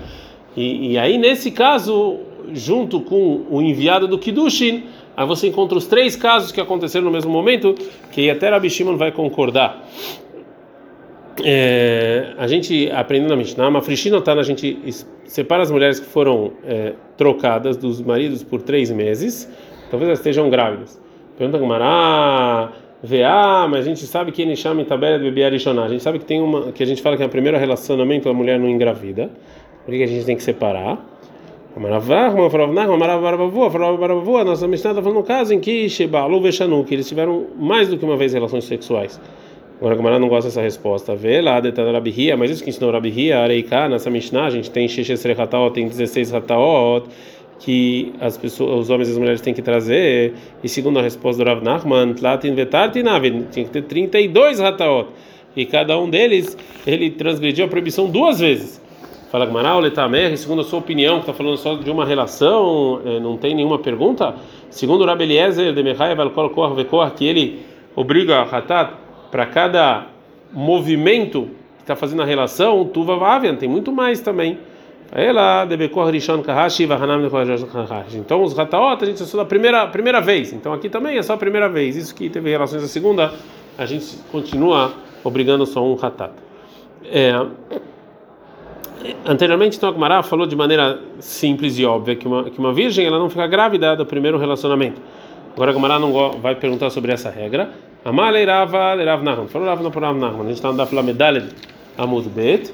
E, 0.56 0.92
e 0.92 0.98
aí, 0.98 1.18
nesse 1.18 1.50
caso, 1.50 2.20
junto 2.52 3.00
com 3.00 3.44
o 3.50 3.60
enviado 3.60 4.06
do 4.06 4.18
Kiddushin, 4.18 4.84
aí 5.16 5.26
você 5.26 5.48
encontra 5.48 5.76
os 5.76 5.86
três 5.86 6.16
casos 6.16 6.52
que 6.52 6.60
aconteceram 6.60 7.04
no 7.06 7.10
mesmo 7.10 7.30
momento, 7.30 7.74
que 8.12 8.30
até 8.30 8.48
Rabi 8.48 8.70
Shimon 8.70 8.96
vai 8.96 9.12
concordar. 9.12 9.88
É, 11.42 12.34
a 12.36 12.46
gente 12.46 12.90
aprendendo 12.90 13.30
na 13.30 13.36
Mishnah, 13.36 13.70
Mafrishina 13.70 14.20
tá, 14.20 14.34
a 14.34 14.42
gente 14.42 14.78
separa 15.24 15.62
as 15.62 15.70
mulheres 15.70 15.98
que 15.98 16.06
foram 16.06 16.52
é, 16.64 16.92
trocadas 17.16 17.76
dos 17.76 18.02
maridos 18.02 18.42
por 18.42 18.60
três 18.60 18.90
meses, 18.90 19.48
talvez 19.90 20.08
elas 20.08 20.18
estejam 20.18 20.50
grávidas. 20.50 21.00
Pergunta 21.38 21.64
Mará, 21.64 22.72
VA, 23.02 23.66
mas 23.68 23.80
a 23.80 23.88
gente 23.88 24.06
sabe 24.06 24.30
que 24.30 24.42
ele 24.42 24.54
chama 24.54 24.82
em 24.82 24.84
tabela 24.84 25.18
de 25.18 25.24
bebê 25.24 25.44
A 25.44 25.50
gente 25.50 26.02
sabe 26.02 26.18
que 26.18 26.24
tem 26.24 26.40
uma 26.40 26.70
que 26.70 26.82
a 26.82 26.86
gente 26.86 27.02
fala 27.02 27.16
que 27.16 27.22
é 27.22 27.26
o 27.26 27.28
primeiro 27.28 27.58
relacionamento 27.58 28.28
a 28.28 28.34
mulher 28.34 28.60
não 28.60 28.68
engravida. 28.68 29.30
Por 29.84 29.92
que 29.92 30.02
a 30.02 30.06
gente 30.06 30.24
tem 30.24 30.36
que 30.36 30.42
separar? 30.42 31.04
A 31.74 31.80
nossa 34.44 34.68
Mishnah 34.68 34.90
está 34.90 35.02
falando 35.02 35.14
no 35.14 35.22
caso 35.24 35.54
em 35.54 35.58
que 35.58 35.88
Shebalu 35.88 36.40
Veshanu, 36.42 36.84
que 36.84 36.94
eles 36.94 37.08
tiveram 37.08 37.46
mais 37.58 37.88
do 37.88 37.96
que 37.96 38.04
uma 38.04 38.16
vez 38.16 38.34
relações 38.34 38.64
sexuais. 38.64 39.18
Agora 39.82 39.96
Gamara 39.96 40.18
não 40.20 40.28
gosta 40.28 40.48
dessa 40.48 40.62
resposta. 40.62 41.16
Vê 41.16 41.40
lá, 41.40 41.58
detalhe 41.58 41.90
Rabihia, 41.90 42.36
mas 42.36 42.52
isso 42.52 42.62
que 42.62 42.70
ensinou 42.70 42.92
Rabihia, 42.92 43.40
Areika, 43.40 43.88
nessa 43.88 44.08
Mishnah, 44.08 44.44
a 44.44 44.50
gente 44.50 44.70
tem 44.70 44.86
Sheshesre 44.86 45.32
Hataot, 45.32 45.74
tem 45.74 45.88
16 45.88 46.32
Hataot, 46.32 47.08
que 47.58 48.12
as 48.20 48.38
pessoas, 48.38 48.82
os 48.82 48.90
homens 48.90 49.08
e 49.08 49.10
as 49.10 49.18
mulheres 49.18 49.40
têm 49.40 49.52
que 49.52 49.60
trazer. 49.60 50.34
E 50.62 50.68
segundo 50.68 51.00
a 51.00 51.02
resposta 51.02 51.42
do 51.42 51.50
Rav 51.50 51.64
Nachman, 51.64 52.14
Tlatin 52.14 52.54
Vetartinav, 52.54 53.24
tinha 53.50 53.64
que 53.64 53.72
ter 53.72 53.82
32 53.82 54.60
Hataot. 54.60 55.08
E 55.56 55.66
cada 55.66 55.98
um 55.98 56.08
deles, 56.08 56.56
ele 56.86 57.10
transgrediu 57.10 57.64
a 57.64 57.68
proibição 57.68 58.08
duas 58.08 58.38
vezes. 58.38 58.80
Fala 59.32 59.46
Gmará, 59.46 59.76
Letamer, 59.80 60.38
segundo 60.38 60.60
a 60.60 60.64
sua 60.64 60.78
opinião, 60.78 61.16
que 61.16 61.22
está 61.22 61.32
falando 61.32 61.56
só 61.56 61.74
de 61.74 61.90
uma 61.90 62.06
relação, 62.06 63.00
é, 63.04 63.18
não 63.18 63.36
tem 63.36 63.52
nenhuma 63.52 63.80
pergunta. 63.80 64.36
Segundo 64.70 65.00
o 65.00 65.06
Rabi 65.06 65.24
Eliezer 65.24 65.74
de 65.74 65.82
Mechai 65.82 66.14
Valkol 66.14 66.50
Kor 66.50 66.72
Vekor, 66.72 67.10
que 67.14 67.26
ele 67.26 67.62
obriga 67.96 68.36
a 68.36 68.42
Hatat 68.42 69.01
para 69.32 69.46
cada 69.46 70.08
movimento 70.52 71.48
que 71.78 71.82
está 71.84 71.96
fazendo 71.96 72.20
a 72.20 72.24
relação, 72.26 72.84
Tuva 72.84 73.16
Vavian, 73.16 73.56
tem 73.56 73.68
muito 73.68 73.90
mais 73.90 74.20
também. 74.20 74.58
Então 78.18 78.42
os 78.42 78.54
rataot 78.54 79.02
a 79.02 79.06
gente 79.06 79.22
estuda 79.22 79.42
a 79.42 79.46
primeira 79.46 79.86
primeira 79.86 80.20
vez. 80.20 80.52
Então 80.52 80.72
aqui 80.72 80.90
também 80.90 81.16
é 81.16 81.22
só 81.22 81.32
a 81.32 81.36
primeira 81.38 81.68
vez. 81.68 81.96
Isso 81.96 82.14
que 82.14 82.28
teve 82.28 82.50
relações 82.50 82.84
a 82.84 82.88
segunda, 82.88 83.32
a 83.76 83.86
gente 83.86 84.18
continua 84.30 84.92
obrigando 85.24 85.64
só 85.64 85.82
um 85.82 85.94
ratat. 85.94 86.32
É, 87.04 87.34
anteriormente, 89.24 89.78
então, 89.78 89.88
a 89.88 89.92
Gemara 89.92 90.22
falou 90.22 90.46
de 90.46 90.54
maneira 90.54 91.00
simples 91.20 91.78
e 91.78 91.86
óbvia 91.86 92.16
que 92.16 92.26
uma, 92.26 92.44
que 92.44 92.58
uma 92.58 92.72
virgem 92.72 93.06
ela 93.06 93.18
não 93.18 93.30
fica 93.30 93.46
grávida 93.46 93.96
do 93.96 94.04
primeiro 94.04 94.36
relacionamento. 94.38 95.00
Agora 95.54 95.70
a 95.70 95.74
Gemara 95.74 95.98
não 95.98 96.32
vai 96.38 96.54
perguntar 96.54 96.90
sobre 96.90 97.12
essa 97.12 97.30
regra. 97.30 97.70
Amalei 98.04 98.44
Rava 98.44 98.94
Rav 98.94 99.22
Nachman. 99.22 99.48
Falou 99.48 99.68
Rav 99.68 99.82
Nachman. 100.18 100.40
A 100.40 100.44
gente 100.44 100.54
está 100.54 100.68
andando 100.68 100.88
pela 100.88 101.02
medalha 101.02 101.48
Amud 101.96 102.28
Bet. 102.28 102.72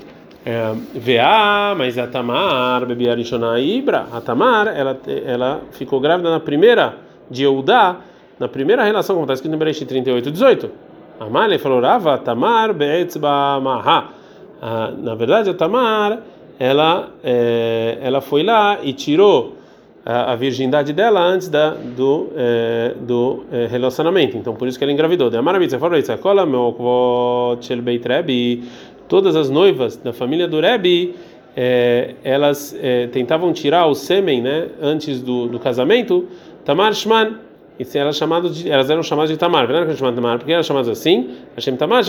Vea, 0.94 1.74
mas 1.76 1.98
a 1.98 2.06
Tamar, 2.06 2.86
bebia 2.86 3.14
Ibra, 3.60 4.06
a 4.10 4.20
Tamar, 4.20 4.68
ela, 4.68 4.98
ela 5.26 5.60
ficou 5.72 6.00
grávida 6.00 6.30
na 6.30 6.40
primeira 6.40 6.96
de 7.30 7.42
Eudá, 7.42 7.96
na 8.38 8.48
primeira 8.48 8.82
relação, 8.82 9.14
como 9.16 9.24
está 9.24 9.34
escrito 9.34 9.52
no 9.52 9.58
Bereshit 9.58 9.86
38, 9.86 10.30
18. 10.30 10.70
Amalei 11.20 11.58
falou, 11.58 11.80
Rava, 11.80 12.16
Tamar, 12.18 12.72
Beetzba, 12.72 13.60
Maha. 13.60 14.08
Ah, 14.62 14.90
na 14.96 15.14
verdade, 15.14 15.50
a 15.50 15.54
Tamar, 15.54 16.20
ela, 16.58 17.10
é, 17.22 17.98
ela 18.00 18.22
foi 18.22 18.42
lá 18.42 18.78
e 18.82 18.94
tirou 18.94 19.57
a, 20.08 20.32
a 20.32 20.36
virgindade 20.36 20.94
dela 20.94 21.20
antes 21.20 21.50
da, 21.50 21.74
do, 21.74 22.30
é, 22.34 22.94
do 22.98 23.44
é, 23.52 23.66
relacionamento. 23.66 24.38
Então, 24.38 24.54
por 24.54 24.66
isso 24.66 24.78
que 24.78 24.84
ela 24.84 24.90
engravidou. 24.90 25.30
Todas 29.06 29.36
as 29.36 29.50
noivas 29.50 29.96
da 29.96 30.12
família 30.12 30.48
do 30.48 30.60
Rebbe, 30.60 31.14
é, 31.54 32.14
elas 32.24 32.74
é, 32.80 33.06
tentavam 33.08 33.52
tirar 33.52 33.86
o 33.86 33.94
sêmen 33.94 34.40
né, 34.40 34.68
antes 34.80 35.20
do, 35.20 35.46
do 35.46 35.58
casamento. 35.58 36.26
Tamar 36.64 36.94
Shman. 36.94 37.36
E 37.78 37.86
elas, 37.96 38.16
chamadas 38.16 38.56
de, 38.56 38.68
elas 38.68 38.90
eram 38.90 39.02
chamadas 39.02 39.30
de 39.30 39.36
Tamar. 39.36 39.68
Tamar, 39.68 40.38
porque 40.38 40.52
eram 40.52 40.62
chamadas 40.62 40.88
assim. 40.88 41.36
Hashem 41.54 41.76
Tamar, 41.76 42.02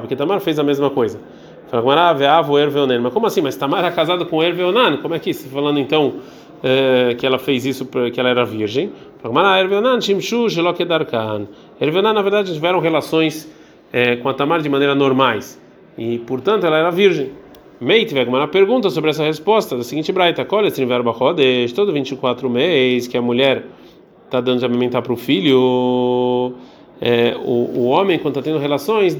porque 0.00 0.16
Tamar 0.16 0.40
fez 0.40 0.58
a 0.58 0.64
mesma 0.64 0.90
coisa. 0.90 1.20
Mas 1.70 3.12
como 3.12 3.26
assim? 3.26 3.40
Mas 3.40 3.54
Tamar 3.54 3.80
era 3.80 3.92
casada 3.92 4.24
com 4.24 4.42
Erveonan? 4.42 4.96
Como 4.96 5.14
é 5.14 5.18
que 5.18 5.30
está 5.30 5.48
falando 5.48 5.78
então 5.78 6.14
é, 6.64 7.14
que 7.14 7.26
ela 7.26 7.38
fez 7.38 7.66
isso 7.66 7.84
porque 7.84 8.18
ela 8.18 8.30
era 8.30 8.44
virgem? 8.44 8.90
Erveonan, 11.78 12.14
na 12.14 12.22
verdade, 12.22 12.54
tiveram 12.54 12.80
relações 12.80 13.46
é, 13.92 14.16
com 14.16 14.30
a 14.30 14.34
Tamar 14.34 14.62
de 14.62 14.68
maneira 14.70 14.94
normais. 14.94 15.60
E, 15.98 16.18
portanto, 16.20 16.64
ela 16.64 16.78
era 16.78 16.90
virgem. 16.90 17.32
Meit 17.78 18.12
Vegmana 18.14 18.48
pergunta 18.48 18.88
sobre 18.88 19.10
essa 19.10 19.22
resposta 19.22 19.76
da 19.76 19.84
seguinte 19.84 20.10
braita: 20.10 20.44
Kolestrin 20.44 20.86
verba 20.86 21.10
rodesh, 21.10 21.72
todo 21.72 21.92
24 21.92 22.48
meses 22.48 23.06
que 23.06 23.18
a 23.18 23.22
mulher 23.22 23.66
está 24.24 24.40
dando 24.40 24.60
de 24.60 24.64
alimentar 24.64 25.02
para 25.02 25.12
o 25.12 25.16
filho 25.16 26.54
é, 27.00 27.36
o, 27.36 27.80
o 27.80 27.84
homem, 27.88 28.18
quando 28.18 28.38
está 28.38 28.50
tendo 28.50 28.58
relações, 28.58 29.14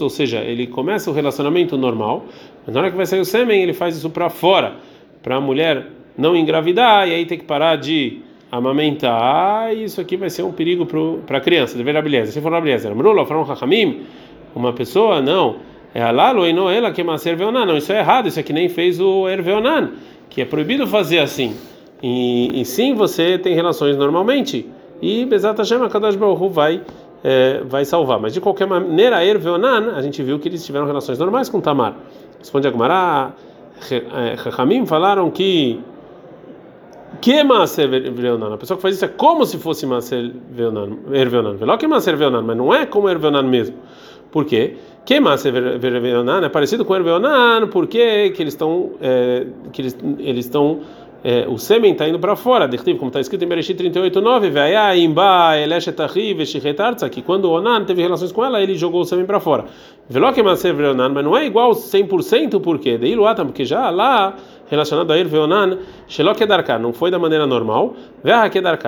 ou 0.00 0.10
seja, 0.10 0.38
ele 0.38 0.68
começa 0.68 1.10
o 1.10 1.12
relacionamento 1.12 1.76
normal, 1.76 2.26
mas 2.64 2.74
na 2.74 2.80
hora 2.80 2.90
que 2.90 2.96
vai 2.96 3.06
sair 3.06 3.18
o 3.18 3.24
sêmen, 3.24 3.60
ele 3.60 3.72
faz 3.72 3.96
isso 3.96 4.08
para 4.10 4.28
fora, 4.28 4.76
para 5.22 5.36
a 5.36 5.40
mulher 5.40 5.95
não 6.16 6.36
engravidar, 6.36 7.08
e 7.08 7.14
aí 7.14 7.26
tem 7.26 7.38
que 7.38 7.44
parar 7.44 7.76
de 7.76 8.20
amamentar, 8.50 9.74
e 9.74 9.84
isso 9.84 10.00
aqui 10.00 10.16
vai 10.16 10.30
ser 10.30 10.42
um 10.42 10.52
perigo 10.52 10.86
para 11.26 11.38
a 11.38 11.40
criança, 11.40 11.76
dever 11.76 11.96
a 11.96 12.02
beleza. 12.02 12.32
Se 12.32 12.40
for 12.40 12.52
a 12.54 12.60
beleza, 12.60 12.90
uma 14.54 14.72
pessoa, 14.72 15.20
não, 15.20 15.56
é 15.94 16.02
alalo 16.02 16.46
e 16.46 16.52
não 16.52 16.70
ela 16.70 16.90
que 16.90 17.02
serveonan, 17.18 17.66
não, 17.66 17.76
isso 17.76 17.92
é 17.92 17.98
errado, 17.98 18.28
isso 18.28 18.40
aqui 18.40 18.52
nem 18.52 18.68
fez 18.68 19.00
o 19.00 19.28
erveonan, 19.28 19.90
que 20.30 20.40
é 20.40 20.44
proibido 20.44 20.86
fazer 20.86 21.18
assim, 21.18 21.54
e, 22.02 22.60
e 22.60 22.64
sim 22.64 22.94
você 22.94 23.38
tem 23.38 23.54
relações 23.54 23.96
normalmente 23.96 24.66
e 25.00 25.26
Bezat 25.26 25.58
Hashem, 25.58 25.82
a 25.82 25.88
Kadosh 25.88 26.16
vai, 26.50 26.80
é, 27.22 27.60
vai 27.64 27.84
salvar. 27.84 28.18
Mas 28.18 28.32
de 28.32 28.40
qualquer 28.40 28.66
maneira, 28.66 29.24
Er 29.24 29.38
Veonan, 29.38 29.94
a 29.94 30.02
gente 30.02 30.22
viu 30.22 30.38
que 30.38 30.48
eles 30.48 30.64
tiveram 30.64 30.86
relações 30.86 31.18
normais 31.18 31.48
com 31.48 31.60
Tamar. 31.60 31.94
Responde 32.38 32.68
a 32.68 32.70
Gemara, 32.70 33.32
Rahamim 34.38 34.86
falaram 34.86 35.30
que 35.30 35.80
que 37.20 37.42
Maser 37.44 37.88
Veonan, 38.12 38.54
a 38.54 38.56
pessoa 38.56 38.76
que 38.76 38.82
faz 38.82 38.96
isso 38.96 39.04
é 39.04 39.08
como 39.08 39.44
se 39.44 39.58
fosse 39.58 39.86
Maser 39.86 40.32
Veonan, 40.50 40.98
Er 41.12 41.28
Veló 41.28 41.76
que 41.76 41.86
Maser 41.86 42.16
Veonan, 42.16 42.42
mas 42.42 42.56
não 42.56 42.72
é 42.74 42.86
como 42.86 43.08
Er 43.08 43.18
Veonan 43.18 43.42
mesmo. 43.42 43.76
Por 44.30 44.44
quê? 44.44 44.76
Que 45.04 45.20
Maser 45.20 45.52
Veonan 45.78 46.44
é 46.44 46.48
parecido 46.48 46.84
com 46.84 46.94
Er 46.94 47.02
Veonan, 47.02 47.68
porque 47.68 48.30
que 48.30 48.42
eles 48.42 48.54
estão 48.54 48.92
é, 49.00 49.46
que 49.72 49.82
eles 49.82 49.96
eles 50.18 50.46
estão 50.46 50.80
é, 51.28 51.44
o 51.48 51.58
sêmen 51.58 51.90
está 51.90 52.08
indo 52.08 52.20
para 52.20 52.36
fora, 52.36 52.68
como 52.68 53.08
está 53.08 53.18
escrito 53.18 53.44
em 53.44 53.48
Bereshit 53.48 53.76
38:9, 53.76 54.48
que 57.10 57.20
quando 57.20 57.50
Onan 57.50 57.84
teve 57.84 58.00
relações 58.00 58.30
com 58.30 58.44
ela, 58.44 58.62
ele 58.62 58.76
jogou 58.76 59.00
o 59.00 59.04
sêmen 59.04 59.26
para 59.26 59.40
fora. 59.40 59.64
mas 61.12 61.24
não 61.24 61.36
é 61.36 61.44
igual 61.44 61.72
100% 61.72 62.60
por 62.60 62.78
quê? 62.78 62.96
Porque 63.44 63.64
já 63.64 63.90
lá 63.90 64.36
relacionado 64.70 65.12
a 65.12 65.18
ele 65.18 65.28
Onan, 65.36 65.78
não 66.78 66.92
foi 66.92 67.10
da 67.10 67.18
maneira 67.18 67.44
normal, 67.44 67.94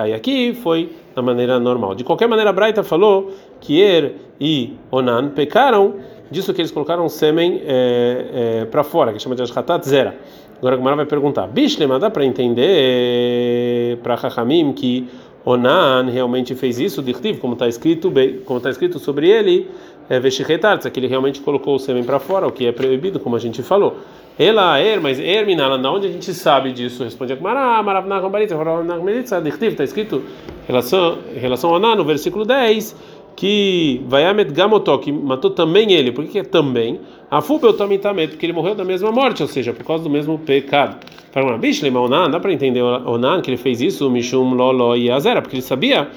e 0.07 0.13
aqui 0.13 0.53
foi 0.53 0.91
da 1.13 1.21
maneira 1.21 1.59
normal. 1.59 1.93
De 1.93 2.05
qualquer 2.05 2.29
maneira, 2.29 2.53
Braita 2.53 2.83
falou 2.83 3.31
que 3.59 3.81
Er 3.81 4.15
e 4.39 4.75
Onan 4.89 5.27
pecaram 5.31 5.95
disso 6.31 6.53
que 6.53 6.61
eles 6.61 6.71
colocaram 6.71 7.09
sêmen 7.09 7.61
é, 7.65 8.61
é, 8.61 8.65
para 8.65 8.83
fora, 8.83 9.11
que 9.11 9.19
chama 9.19 9.35
de 9.35 9.41
Ashkatat 9.41 9.85
Zera. 9.85 10.15
Agora 10.59 10.75
a 10.75 10.77
Gemara 10.77 10.95
vai 10.97 11.05
perguntar: 11.05 11.47
Bishlema, 11.47 11.97
dá 11.97 12.09
para 12.09 12.23
entender 12.23 13.97
para 14.03 14.15
Chachamim 14.17 14.73
que 14.73 15.07
Onan 15.43 16.09
realmente 16.11 16.53
fez 16.53 16.79
isso, 16.79 17.03
como 17.39 17.53
está 17.53 17.67
escrito, 17.67 18.11
como 18.45 18.57
está 18.57 18.69
escrito 18.69 18.99
sobre 18.99 19.29
ele, 19.29 19.67
é 20.09 20.19
Veshichetartza, 20.19 20.89
que 20.89 20.99
ele 20.99 21.07
realmente 21.07 21.39
colocou 21.39 21.75
o 21.75 21.79
sêmen 21.79 22.03
para 22.03 22.19
fora, 22.19 22.45
o 22.45 22.51
que 22.51 22.65
é 22.65 22.71
proibido, 22.71 23.19
como 23.19 23.35
a 23.35 23.39
gente 23.39 23.63
falou. 23.63 23.97
Ela, 24.37 24.79
Er, 24.79 25.01
mas 25.01 25.19
Er, 25.19 25.45
Minala, 25.45 25.77
da 25.77 25.91
onde 25.91 26.07
a 26.07 26.11
gente 26.11 26.33
sabe 26.33 26.71
disso? 26.71 27.03
Responde 27.03 27.33
a 27.33 27.35
Gemara, 27.35 27.81
Maravna 27.81 28.19
Rambaritza, 28.19 28.55
Maravna 28.55 28.99
Dirtiv, 29.41 29.71
está 29.71 29.83
escrito 29.83 30.23
relação, 30.67 31.19
relação 31.35 31.69
a 31.71 31.77
Onan, 31.77 31.95
no 31.95 32.05
versículo 32.05 32.45
10 32.45 32.95
que 33.39 34.01
Vayamet 34.05 34.51
Gamotok 34.51 35.09
matou 35.13 35.51
também 35.51 35.93
ele, 35.93 36.11
por 36.11 36.25
que 36.25 36.39
é 36.39 36.43
também? 36.43 36.99
Afubel 37.31 37.71
Tamitamet, 37.71 38.31
porque 38.31 38.45
ele 38.45 38.51
morreu 38.51 38.75
da 38.75 38.83
mesma 38.83 39.13
morte, 39.13 39.41
ou 39.41 39.47
seja, 39.47 39.71
por 39.71 39.85
causa 39.85 40.03
do 40.03 40.09
mesmo 40.09 40.37
pecado. 40.37 40.97
Fala, 41.31 41.57
Bishlem 41.57 41.95
Onan, 41.95 42.29
dá 42.29 42.37
para 42.37 42.51
entender 42.51 42.81
Onan 42.81 43.41
que 43.41 43.49
ele 43.49 43.55
fez 43.55 43.79
isso, 43.79 44.11
Mishum 44.11 44.55
Lolo 44.55 44.93
e 44.97 45.09
Azera, 45.09 45.41
porque 45.41 45.55
ele 45.55 45.63
sabia 45.63 46.09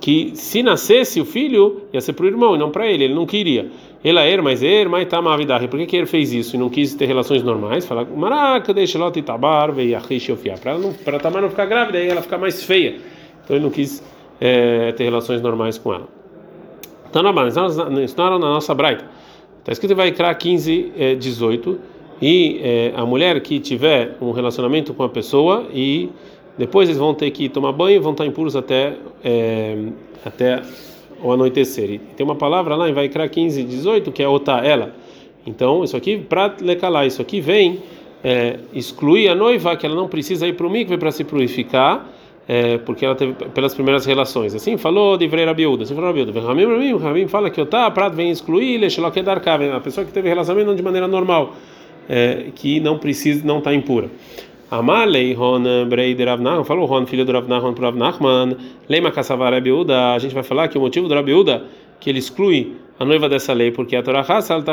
que 0.00 0.30
se 0.34 0.62
nascesse 0.62 1.20
o 1.20 1.24
filho 1.24 1.88
ia 1.92 2.00
ser 2.00 2.12
para 2.12 2.24
o 2.24 2.28
irmão 2.28 2.54
e 2.54 2.58
não 2.58 2.70
para 2.70 2.86
ele, 2.86 3.02
ele 3.02 3.14
não 3.14 3.26
queria. 3.26 3.68
Ela 4.04 4.20
era, 4.20 4.40
mas 4.40 4.62
er, 4.62 4.88
mas 4.88 5.08
tá 5.08 5.20
mavidahi. 5.20 5.66
Por 5.66 5.80
que, 5.80 5.86
que 5.86 5.96
ele 5.96 6.06
fez 6.06 6.32
isso 6.32 6.54
e 6.54 6.58
não 6.58 6.70
quis 6.70 6.94
ter 6.94 7.06
relações 7.06 7.42
normais? 7.42 7.84
Fala, 7.84 8.04
maraca, 8.04 8.72
deixa 8.72 8.96
ela 8.96 9.10
tabar, 9.10 9.72
veio 9.72 9.98
a 9.98 10.00
para 10.56 10.78
não 10.78 10.92
para 10.92 11.18
Tamar 11.18 11.42
não 11.42 11.50
ficar 11.50 11.66
grávida 11.66 11.98
e 11.98 12.06
ela 12.06 12.22
ficar 12.22 12.38
mais 12.38 12.62
feia. 12.62 12.94
Então 13.42 13.56
ele 13.56 13.64
não 13.64 13.72
quis 13.72 14.00
é, 14.40 14.92
ter 14.92 15.02
relações 15.02 15.42
normais 15.42 15.76
com 15.76 15.92
ela. 15.92 16.19
Então, 17.10 17.24
não, 17.24 17.32
mas 17.32 17.56
isso 18.04 18.14
não 18.16 18.26
era 18.26 18.38
na 18.38 18.50
nossa 18.50 18.72
braita. 18.72 19.04
Está 19.58 19.72
escrito 19.72 19.96
vai 19.96 20.12
criar 20.12 20.32
15, 20.32 20.92
é, 20.96 21.14
18. 21.16 21.78
E 22.22 22.60
é, 22.62 22.92
a 22.94 23.04
mulher 23.04 23.40
que 23.40 23.58
tiver 23.58 24.16
um 24.20 24.30
relacionamento 24.30 24.94
com 24.94 25.02
a 25.02 25.08
pessoa 25.08 25.66
e 25.72 26.08
depois 26.56 26.88
eles 26.88 26.98
vão 26.98 27.12
ter 27.12 27.30
que 27.30 27.48
tomar 27.48 27.72
banho 27.72 27.96
e 27.96 27.98
vão 27.98 28.12
estar 28.12 28.26
impuros 28.26 28.54
até, 28.54 28.94
é, 29.24 29.76
até 30.24 30.62
o 31.22 31.32
anoitecer. 31.32 31.90
E 31.90 31.98
tem 31.98 32.24
uma 32.24 32.36
palavra 32.36 32.76
lá 32.76 32.88
em 32.88 32.92
vai 32.92 33.08
criar 33.08 33.28
15, 33.28 33.64
18 33.64 34.12
que 34.12 34.22
é 34.22 34.28
ota 34.28 34.58
ela. 34.58 34.94
Então, 35.44 35.82
isso 35.82 35.96
aqui, 35.96 36.18
para 36.18 36.54
lecalar, 36.60 37.06
isso 37.06 37.20
aqui 37.20 37.40
vem 37.40 37.80
é, 38.22 38.58
excluir 38.72 39.28
a 39.28 39.34
noiva, 39.34 39.76
que 39.76 39.84
ela 39.84 39.96
não 39.96 40.06
precisa 40.06 40.46
ir 40.46 40.52
para 40.52 40.66
o 40.66 40.70
mikve 40.70 40.96
para 40.96 41.10
se 41.10 41.24
purificar 41.24 42.06
é, 42.52 42.78
porque 42.78 43.04
ela 43.04 43.14
teve 43.14 43.32
pelas 43.32 43.72
primeiras 43.72 44.04
relações. 44.04 44.52
Assim 44.56 44.76
falou 44.76 45.16
de 45.16 45.28
Vreira 45.28 45.54
Biúda. 45.54 45.84
Assim 45.84 45.94
falou 45.94 46.12
Biúda. 46.12 46.32
Ramim, 46.40 46.96
Ramim 46.96 47.28
fala 47.28 47.48
que 47.48 47.60
o 47.60 47.64
tá, 47.64 47.88
prato 47.92 48.16
vem 48.16 48.28
excluir, 48.28 48.80
a 48.84 49.80
pessoa 49.80 50.04
que 50.04 50.12
teve 50.12 50.28
relacionamento 50.28 50.74
de 50.74 50.82
maneira 50.82 51.06
normal, 51.06 51.54
é, 52.08 52.46
que 52.56 52.80
não 52.80 52.98
precisa, 52.98 53.46
não 53.46 53.58
está 53.58 53.72
impura. 53.72 54.10
Amalei 54.68 55.32
Ron 55.32 55.62
Brei 55.88 56.12
de 56.12 56.24
Ravnachman, 56.24 56.64
falou 56.64 56.86
Ron, 56.86 57.06
filho 57.06 57.24
do 57.24 57.30
Ravnachman 57.30 57.72
para 57.72 57.86
Ravnachman, 57.86 58.56
Leima 58.88 59.12
Kassavar 59.12 59.60
Biúda, 59.60 60.14
a 60.14 60.18
gente 60.18 60.34
vai 60.34 60.42
falar 60.42 60.66
que 60.66 60.76
o 60.76 60.80
motivo 60.80 61.06
do 61.06 61.14
Rabiúda 61.14 61.62
que 62.00 62.10
ele 62.10 62.18
exclui 62.18 62.72
a 62.98 63.04
noiva 63.04 63.28
dessa 63.28 63.52
lei, 63.52 63.70
porque 63.70 63.94
a 63.94 64.02
Torá 64.02 64.22
Hassal 64.22 64.64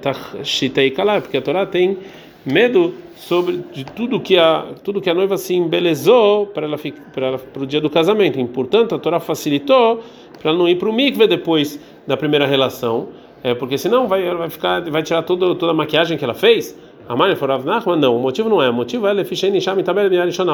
Tachshitei 0.00 0.90
Kalai, 0.92 1.20
porque 1.20 1.36
a 1.36 1.42
Torá 1.42 1.66
tem 1.66 1.98
medo 2.44 2.94
sobre 3.16 3.62
de 3.72 3.84
tudo 3.84 4.20
que 4.20 4.38
a 4.38 4.66
tudo 4.82 5.00
que 5.00 5.10
a 5.10 5.14
noiva 5.14 5.36
se 5.36 5.54
embelezou 5.54 6.46
para 6.46 6.66
ela 6.66 6.78
para 7.12 7.38
para 7.38 7.62
o 7.62 7.66
dia 7.66 7.80
do 7.80 7.90
casamento. 7.90 8.38
E, 8.38 8.46
portanto, 8.46 8.94
a 8.94 8.98
Torá 8.98 9.20
facilitou 9.20 10.02
para 10.40 10.50
ela 10.50 10.58
não 10.58 10.68
ir 10.68 10.76
para 10.76 10.88
o 10.88 10.92
mikve 10.92 11.26
depois 11.26 11.78
da 12.06 12.16
primeira 12.16 12.46
relação, 12.46 13.08
é 13.42 13.54
porque 13.54 13.76
senão 13.76 14.06
vai 14.06 14.34
vai 14.34 14.48
ficar 14.48 14.80
vai 14.90 15.02
tirar 15.02 15.22
toda 15.22 15.54
toda 15.54 15.72
a 15.72 15.74
maquiagem 15.74 16.16
que 16.16 16.24
ela 16.24 16.34
fez. 16.34 16.76
A 17.08 17.16
mãe 17.16 17.34
falou 17.34 17.96
não, 17.96 18.16
o 18.16 18.20
motivo 18.20 18.50
não 18.50 18.62
é, 18.62 18.68
o 18.68 18.74
motivo 18.74 19.06
é 19.06 19.14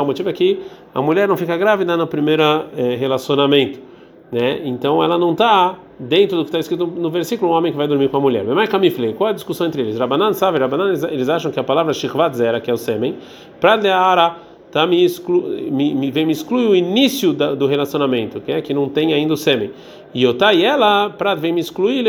o 0.03 0.07
motivo 0.07 0.29
é 0.29 0.33
que 0.33 0.61
a 0.95 1.03
mulher 1.03 1.27
não 1.27 1.37
fica 1.37 1.57
grávida 1.57 1.97
no 1.97 2.07
primeiro 2.07 2.45
eh, 2.77 2.95
relacionamento, 2.95 3.81
né? 4.31 4.61
Então 4.65 5.03
ela 5.03 5.19
não 5.19 5.33
está 5.33 5.77
dentro 5.99 6.37
do 6.37 6.45
que 6.45 6.49
está 6.49 6.59
escrito 6.59 6.87
no 6.87 7.11
versículo, 7.11 7.53
um 7.53 7.55
homem 7.55 7.71
que 7.71 7.79
vai 7.79 7.87
dormir 7.87 8.09
com 8.09 8.17
a 8.17 8.21
mulher. 8.21 8.45
Mas 8.45 8.69
Camifle, 8.69 9.15
qual 9.15 9.29
é 9.29 9.31
a 9.31 9.35
discussão 9.35 9.67
entre 9.67 9.83
eles? 9.83 9.99
Rabanan 9.99 10.33
sabe, 10.33 10.59
Rabanan 10.59 10.93
eles 11.11 11.29
acham 11.29 11.51
que 11.51 11.61
a 11.61 11.65
palavra 11.65 11.93
shikvat 11.93 12.37
zera, 12.37 12.61
que 12.61 12.71
é 12.71 12.75
o 12.75 12.77
sêmen, 12.77 13.17
para 13.61 13.77
deara 13.77 14.37
tá 14.75 14.89
me, 14.89 15.05
exclu, 15.05 15.41
me, 15.71 15.95
me, 15.95 16.11
vem 16.11 16.27
me 16.27 16.33
exclui 16.33 16.67
o 16.67 16.75
início 16.75 17.33
da, 17.33 17.55
do 17.55 17.65
relacionamento, 17.65 18.41
que 18.41 18.51
é 18.51 18.61
que 18.61 18.75
não 18.75 18.89
tem 18.89 19.15
ainda 19.15 19.33
o 19.33 19.37
sêmen. 19.37 19.71
E 20.13 20.27
otai 20.27 20.65
ela 20.65 21.11
para 21.11 21.33
vem 21.37 21.53
me 21.53 21.61
excluir, 21.61 22.05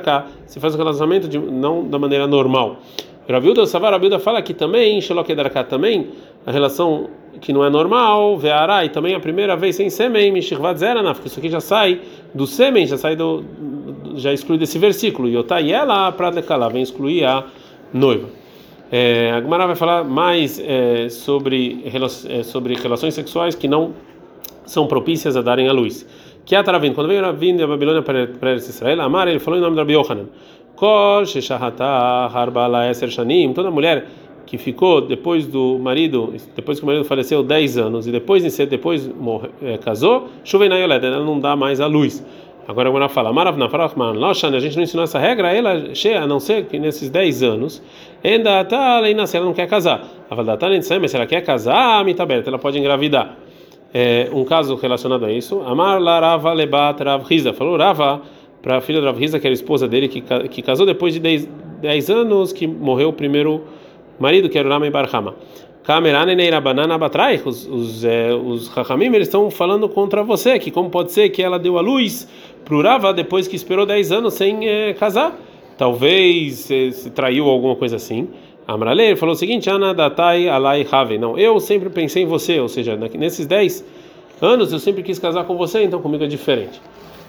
cá 0.00 0.26
se 0.46 0.60
faz 0.60 0.76
o 0.76 0.78
relacionamento 0.78 1.26
de, 1.26 1.38
não 1.38 1.84
da 1.88 1.98
maneira 1.98 2.28
normal. 2.28 2.76
Rabilda 3.28 3.66
Savar 3.66 3.90
Rabilda 3.90 4.20
fala 4.20 4.40
que 4.42 4.54
também 4.54 5.00
cá 5.52 5.64
também 5.64 6.08
a 6.46 6.52
relação 6.52 7.08
que 7.40 7.52
não 7.52 7.64
é 7.64 7.70
normal, 7.70 8.36
veará 8.38 8.84
e 8.84 8.88
também 8.88 9.14
a 9.14 9.20
primeira 9.20 9.56
vez 9.56 9.76
sem 9.76 9.90
sêmen, 9.90 10.32
mishirvat 10.32 10.78
zeranaf, 10.78 11.20
que 11.20 11.28
isso 11.28 11.38
aqui 11.38 11.48
já 11.48 11.60
sai 11.60 12.00
do 12.34 12.46
sêmen, 12.46 12.86
já 12.86 12.96
sai 12.96 13.16
do 13.16 13.44
já 14.16 14.32
exclui 14.32 14.58
desse 14.58 14.78
versículo. 14.78 15.28
Ela 15.68 16.12
para 16.12 16.68
vem 16.68 16.82
excluir 16.82 17.24
a 17.24 17.44
noiva. 17.92 18.28
É, 18.90 19.32
a 19.32 19.40
Gemara 19.40 19.66
vai 19.66 19.76
falar 19.76 20.04
mais 20.04 20.60
é, 20.60 21.08
sobre, 21.08 21.84
é, 22.28 22.42
sobre 22.42 22.74
relações 22.74 23.14
sexuais 23.14 23.54
que 23.54 23.66
não 23.66 23.92
são 24.64 24.86
propícias 24.86 25.36
a 25.36 25.42
darem 25.42 25.68
à 25.68 25.72
luz. 25.72 26.06
Que 26.44 26.54
é 26.54 26.58
Ataravim, 26.58 26.92
quando 26.92 27.08
veio 27.08 27.22
Ravim 27.22 27.56
da 27.56 27.66
Babilônia 27.66 28.02
para 28.02 28.54
Israel, 28.54 29.00
Amar, 29.00 29.28
ele 29.28 29.38
falou 29.38 29.58
em 29.58 29.62
nome 29.62 29.74
de 29.74 29.80
Rabi 29.80 29.94
Yohanan. 29.94 30.26
Kol 30.76 31.24
Sheshahata 31.24 31.84
Harbala 32.32 32.90
Eser 32.90 33.08
Shanim, 33.10 33.52
toda 33.52 33.70
mulher 33.70 34.06
que 34.46 34.58
ficou 34.58 35.00
depois 35.00 35.46
do 35.46 35.78
marido, 35.78 36.34
depois 36.54 36.78
que 36.78 36.84
o 36.84 36.86
marido 36.86 37.04
faleceu 37.04 37.42
10 37.42 37.78
anos 37.78 38.06
e 38.06 38.12
depois 38.12 38.42
depois 38.66 39.08
morre, 39.08 39.48
é, 39.62 39.78
casou, 39.78 40.28
Shuvena 40.44 40.78
Yoled, 40.78 41.04
ela 41.04 41.24
não 41.24 41.38
dá 41.40 41.56
mais 41.56 41.80
à 41.80 41.86
luz. 41.86 42.24
Agora 42.66 42.90
quando 42.90 43.02
ela 43.02 43.08
fala, 43.10 43.32
Maravna 43.32 43.68
Farachman, 43.68 44.14
a 44.24 44.58
gente 44.58 44.76
não 44.76 44.82
ensinou 44.82 45.04
essa 45.04 45.18
regra, 45.18 45.52
ela 45.52 45.94
cheia, 45.94 46.22
a 46.22 46.26
não 46.26 46.40
ser 46.40 46.64
que 46.64 46.78
nesses 46.78 47.10
10 47.10 47.42
anos, 47.42 47.82
ainda 48.22 48.64
tá 48.64 49.02
se 49.26 49.36
ela 49.36 49.44
não 49.44 49.52
quer 49.52 49.68
casar. 49.68 50.02
A 50.30 50.34
Valdata 50.34 50.66
mas 50.68 51.10
se 51.10 51.16
ela 51.16 51.26
quer 51.26 51.42
casar, 51.42 52.00
a 52.00 52.22
aberta, 52.22 52.48
ela 52.48 52.58
pode 52.58 52.78
engravidar. 52.78 53.36
É, 53.92 54.28
um 54.32 54.44
caso 54.44 54.74
relacionado 54.76 55.24
a 55.24 55.30
isso, 55.30 55.60
Amar 55.60 56.00
Larava 56.00 56.52
Lebat 56.52 57.02
Rav 57.02 57.24
Riza, 57.28 57.52
falou 57.52 57.76
Rava 57.76 58.22
para 58.62 58.78
a 58.78 58.80
filha 58.80 58.98
de 58.98 59.06
Rav 59.06 59.18
Riza, 59.18 59.38
que 59.38 59.46
era 59.46 59.54
esposa 59.54 59.86
dele, 59.86 60.08
que, 60.08 60.22
que 60.48 60.62
casou 60.62 60.86
depois 60.86 61.12
de 61.12 61.20
10, 61.20 61.48
10 61.82 62.10
anos 62.10 62.52
que 62.52 62.66
morreu 62.66 63.10
o 63.10 63.12
primeiro 63.12 63.62
marido, 64.18 64.48
que 64.48 64.58
era 64.58 64.68
Rama 64.68 64.90
Barhama. 64.90 65.34
Os, 67.44 67.66
os, 67.66 68.04
é, 68.04 68.32
os 68.32 68.68
Hachamim 68.68 69.06
eles 69.14 69.28
estão 69.28 69.50
falando 69.50 69.88
contra 69.88 70.22
você, 70.22 70.58
que 70.58 70.70
como 70.70 70.88
pode 70.88 71.12
ser 71.12 71.28
que 71.28 71.42
ela 71.42 71.58
deu 71.58 71.76
a 71.76 71.82
luz 71.82 72.26
para 72.64 72.74
o 72.74 72.82
Rava 72.82 73.12
depois 73.12 73.46
que 73.46 73.54
esperou 73.54 73.84
10 73.84 74.12
anos 74.12 74.34
sem 74.34 74.66
é, 74.66 74.94
casar? 74.94 75.38
Talvez 75.76 76.70
é, 76.70 76.90
se 76.90 77.10
traiu 77.10 77.48
alguma 77.48 77.76
coisa 77.76 77.96
assim. 77.96 78.28
Amrale 78.66 79.14
falou 79.16 79.34
o 79.34 79.38
seguinte: 79.38 79.68
Ana 79.68 79.94
alai 80.50 80.86
have. 80.90 81.18
Não, 81.18 81.38
eu 81.38 81.60
sempre 81.60 81.90
pensei 81.90 82.22
em 82.22 82.26
você, 82.26 82.58
ou 82.60 82.68
seja, 82.68 82.96
nesses 82.96 83.46
10 83.46 83.84
anos 84.40 84.72
eu 84.72 84.78
sempre 84.78 85.02
quis 85.02 85.18
casar 85.18 85.44
com 85.44 85.56
você, 85.56 85.84
então 85.84 86.00
comigo 86.00 86.24
é 86.24 86.26
diferente. 86.26 86.80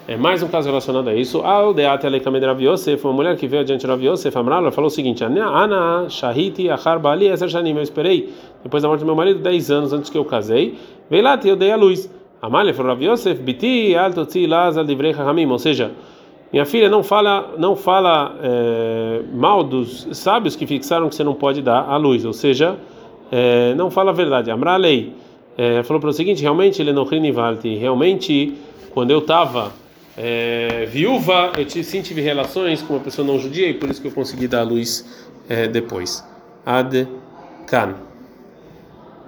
É 0.08 0.16
mais 0.16 0.44
um 0.44 0.48
caso 0.48 0.68
relacionado 0.68 1.10
a 1.10 1.16
isso. 1.16 1.42
Al 1.42 1.74
deate 1.74 2.06
aleikamed 2.06 2.46
Rav 2.46 2.62
Yosef, 2.62 3.04
uma 3.06 3.14
mulher 3.14 3.36
que 3.38 3.48
veio 3.48 3.64
adiante 3.64 3.82
de 3.82 3.88
Rav 3.88 4.04
Yosef, 4.04 4.38
Amrala, 4.38 4.72
falou 4.72 4.88
o 4.88 4.92
seguinte: 4.92 5.24
Ana 5.24 6.08
shahiti 6.10 6.70
achar 6.70 7.00
bali 7.00 7.28
eser 7.28 7.50
shanim. 7.50 7.76
Eu 7.76 7.82
esperei, 7.82 8.32
depois 8.62 8.84
da 8.84 8.90
morte 8.90 9.00
do 9.00 9.08
meu 9.08 9.16
marido, 9.16 9.40
10 9.40 9.72
anos 9.72 9.94
antes 9.94 10.12
que 10.12 10.18
eu 10.18 10.24
casei. 10.24 10.78
Veio 11.10 11.24
lá 11.24 11.40
e 11.44 11.50
eu 11.50 11.56
dei 11.56 11.72
a 11.72 11.76
luz. 11.76 12.08
Amália 12.40 12.72
falou 12.72 12.92
Rav 12.92 13.04
Yosef, 13.04 13.42
biti 13.42 13.96
alto 13.96 14.28
tzi 14.28 14.46
laz 14.46 14.78
al 14.78 14.86
divrei 14.86 15.12
hamim. 15.12 15.50
Ou 15.50 15.58
seja, 15.58 15.90
minha 16.54 16.66
filha 16.66 16.88
não 16.88 17.02
fala, 17.02 17.56
não 17.58 17.76
fala 17.76 18.36
é, 18.44 19.22
mal 19.34 19.64
dos 19.64 20.08
sábios 20.12 20.56
que 20.56 20.68
fixaram 20.68 21.10
que 21.10 21.16
você 21.16 21.24
não 21.24 21.34
pode 21.34 21.64
dar 21.64 21.84
a 21.90 21.98
luz. 21.98 22.26
Ou 22.26 22.34
seja, 22.34 22.78
é, 23.32 23.74
não 23.74 23.90
fala 23.90 24.12
a 24.12 24.14
verdade. 24.14 24.52
Amralei 24.52 25.14
é, 25.58 25.82
falou 25.82 26.00
para 26.00 26.12
o 26.12 26.14
seguinte: 26.14 26.44
realmente 26.44 26.80
ele 26.80 26.94
não 26.94 27.06
realmente 27.06 28.54
quando 28.94 29.10
eu 29.10 29.18
estava 29.18 29.72
é, 30.18 30.86
viúva, 30.86 31.52
eu 31.58 31.84
sim 31.84 32.02
tive 32.02 32.22
relações 32.22 32.82
com 32.82 32.94
uma 32.94 33.04
pessoa 33.04 33.28
não 33.28 33.38
judia 33.40 33.70
e 33.70 33.74
por 33.74 33.90
isso 33.90 34.02
que 34.02 34.08
eu 34.08 34.12
consegui 34.12 34.48
dar 34.48 34.62
a 34.62 34.64
luz 34.64 35.06
é, 35.50 35.68
depois. 35.68 36.24
Ad 36.66 37.08
Kan. 37.68 38.05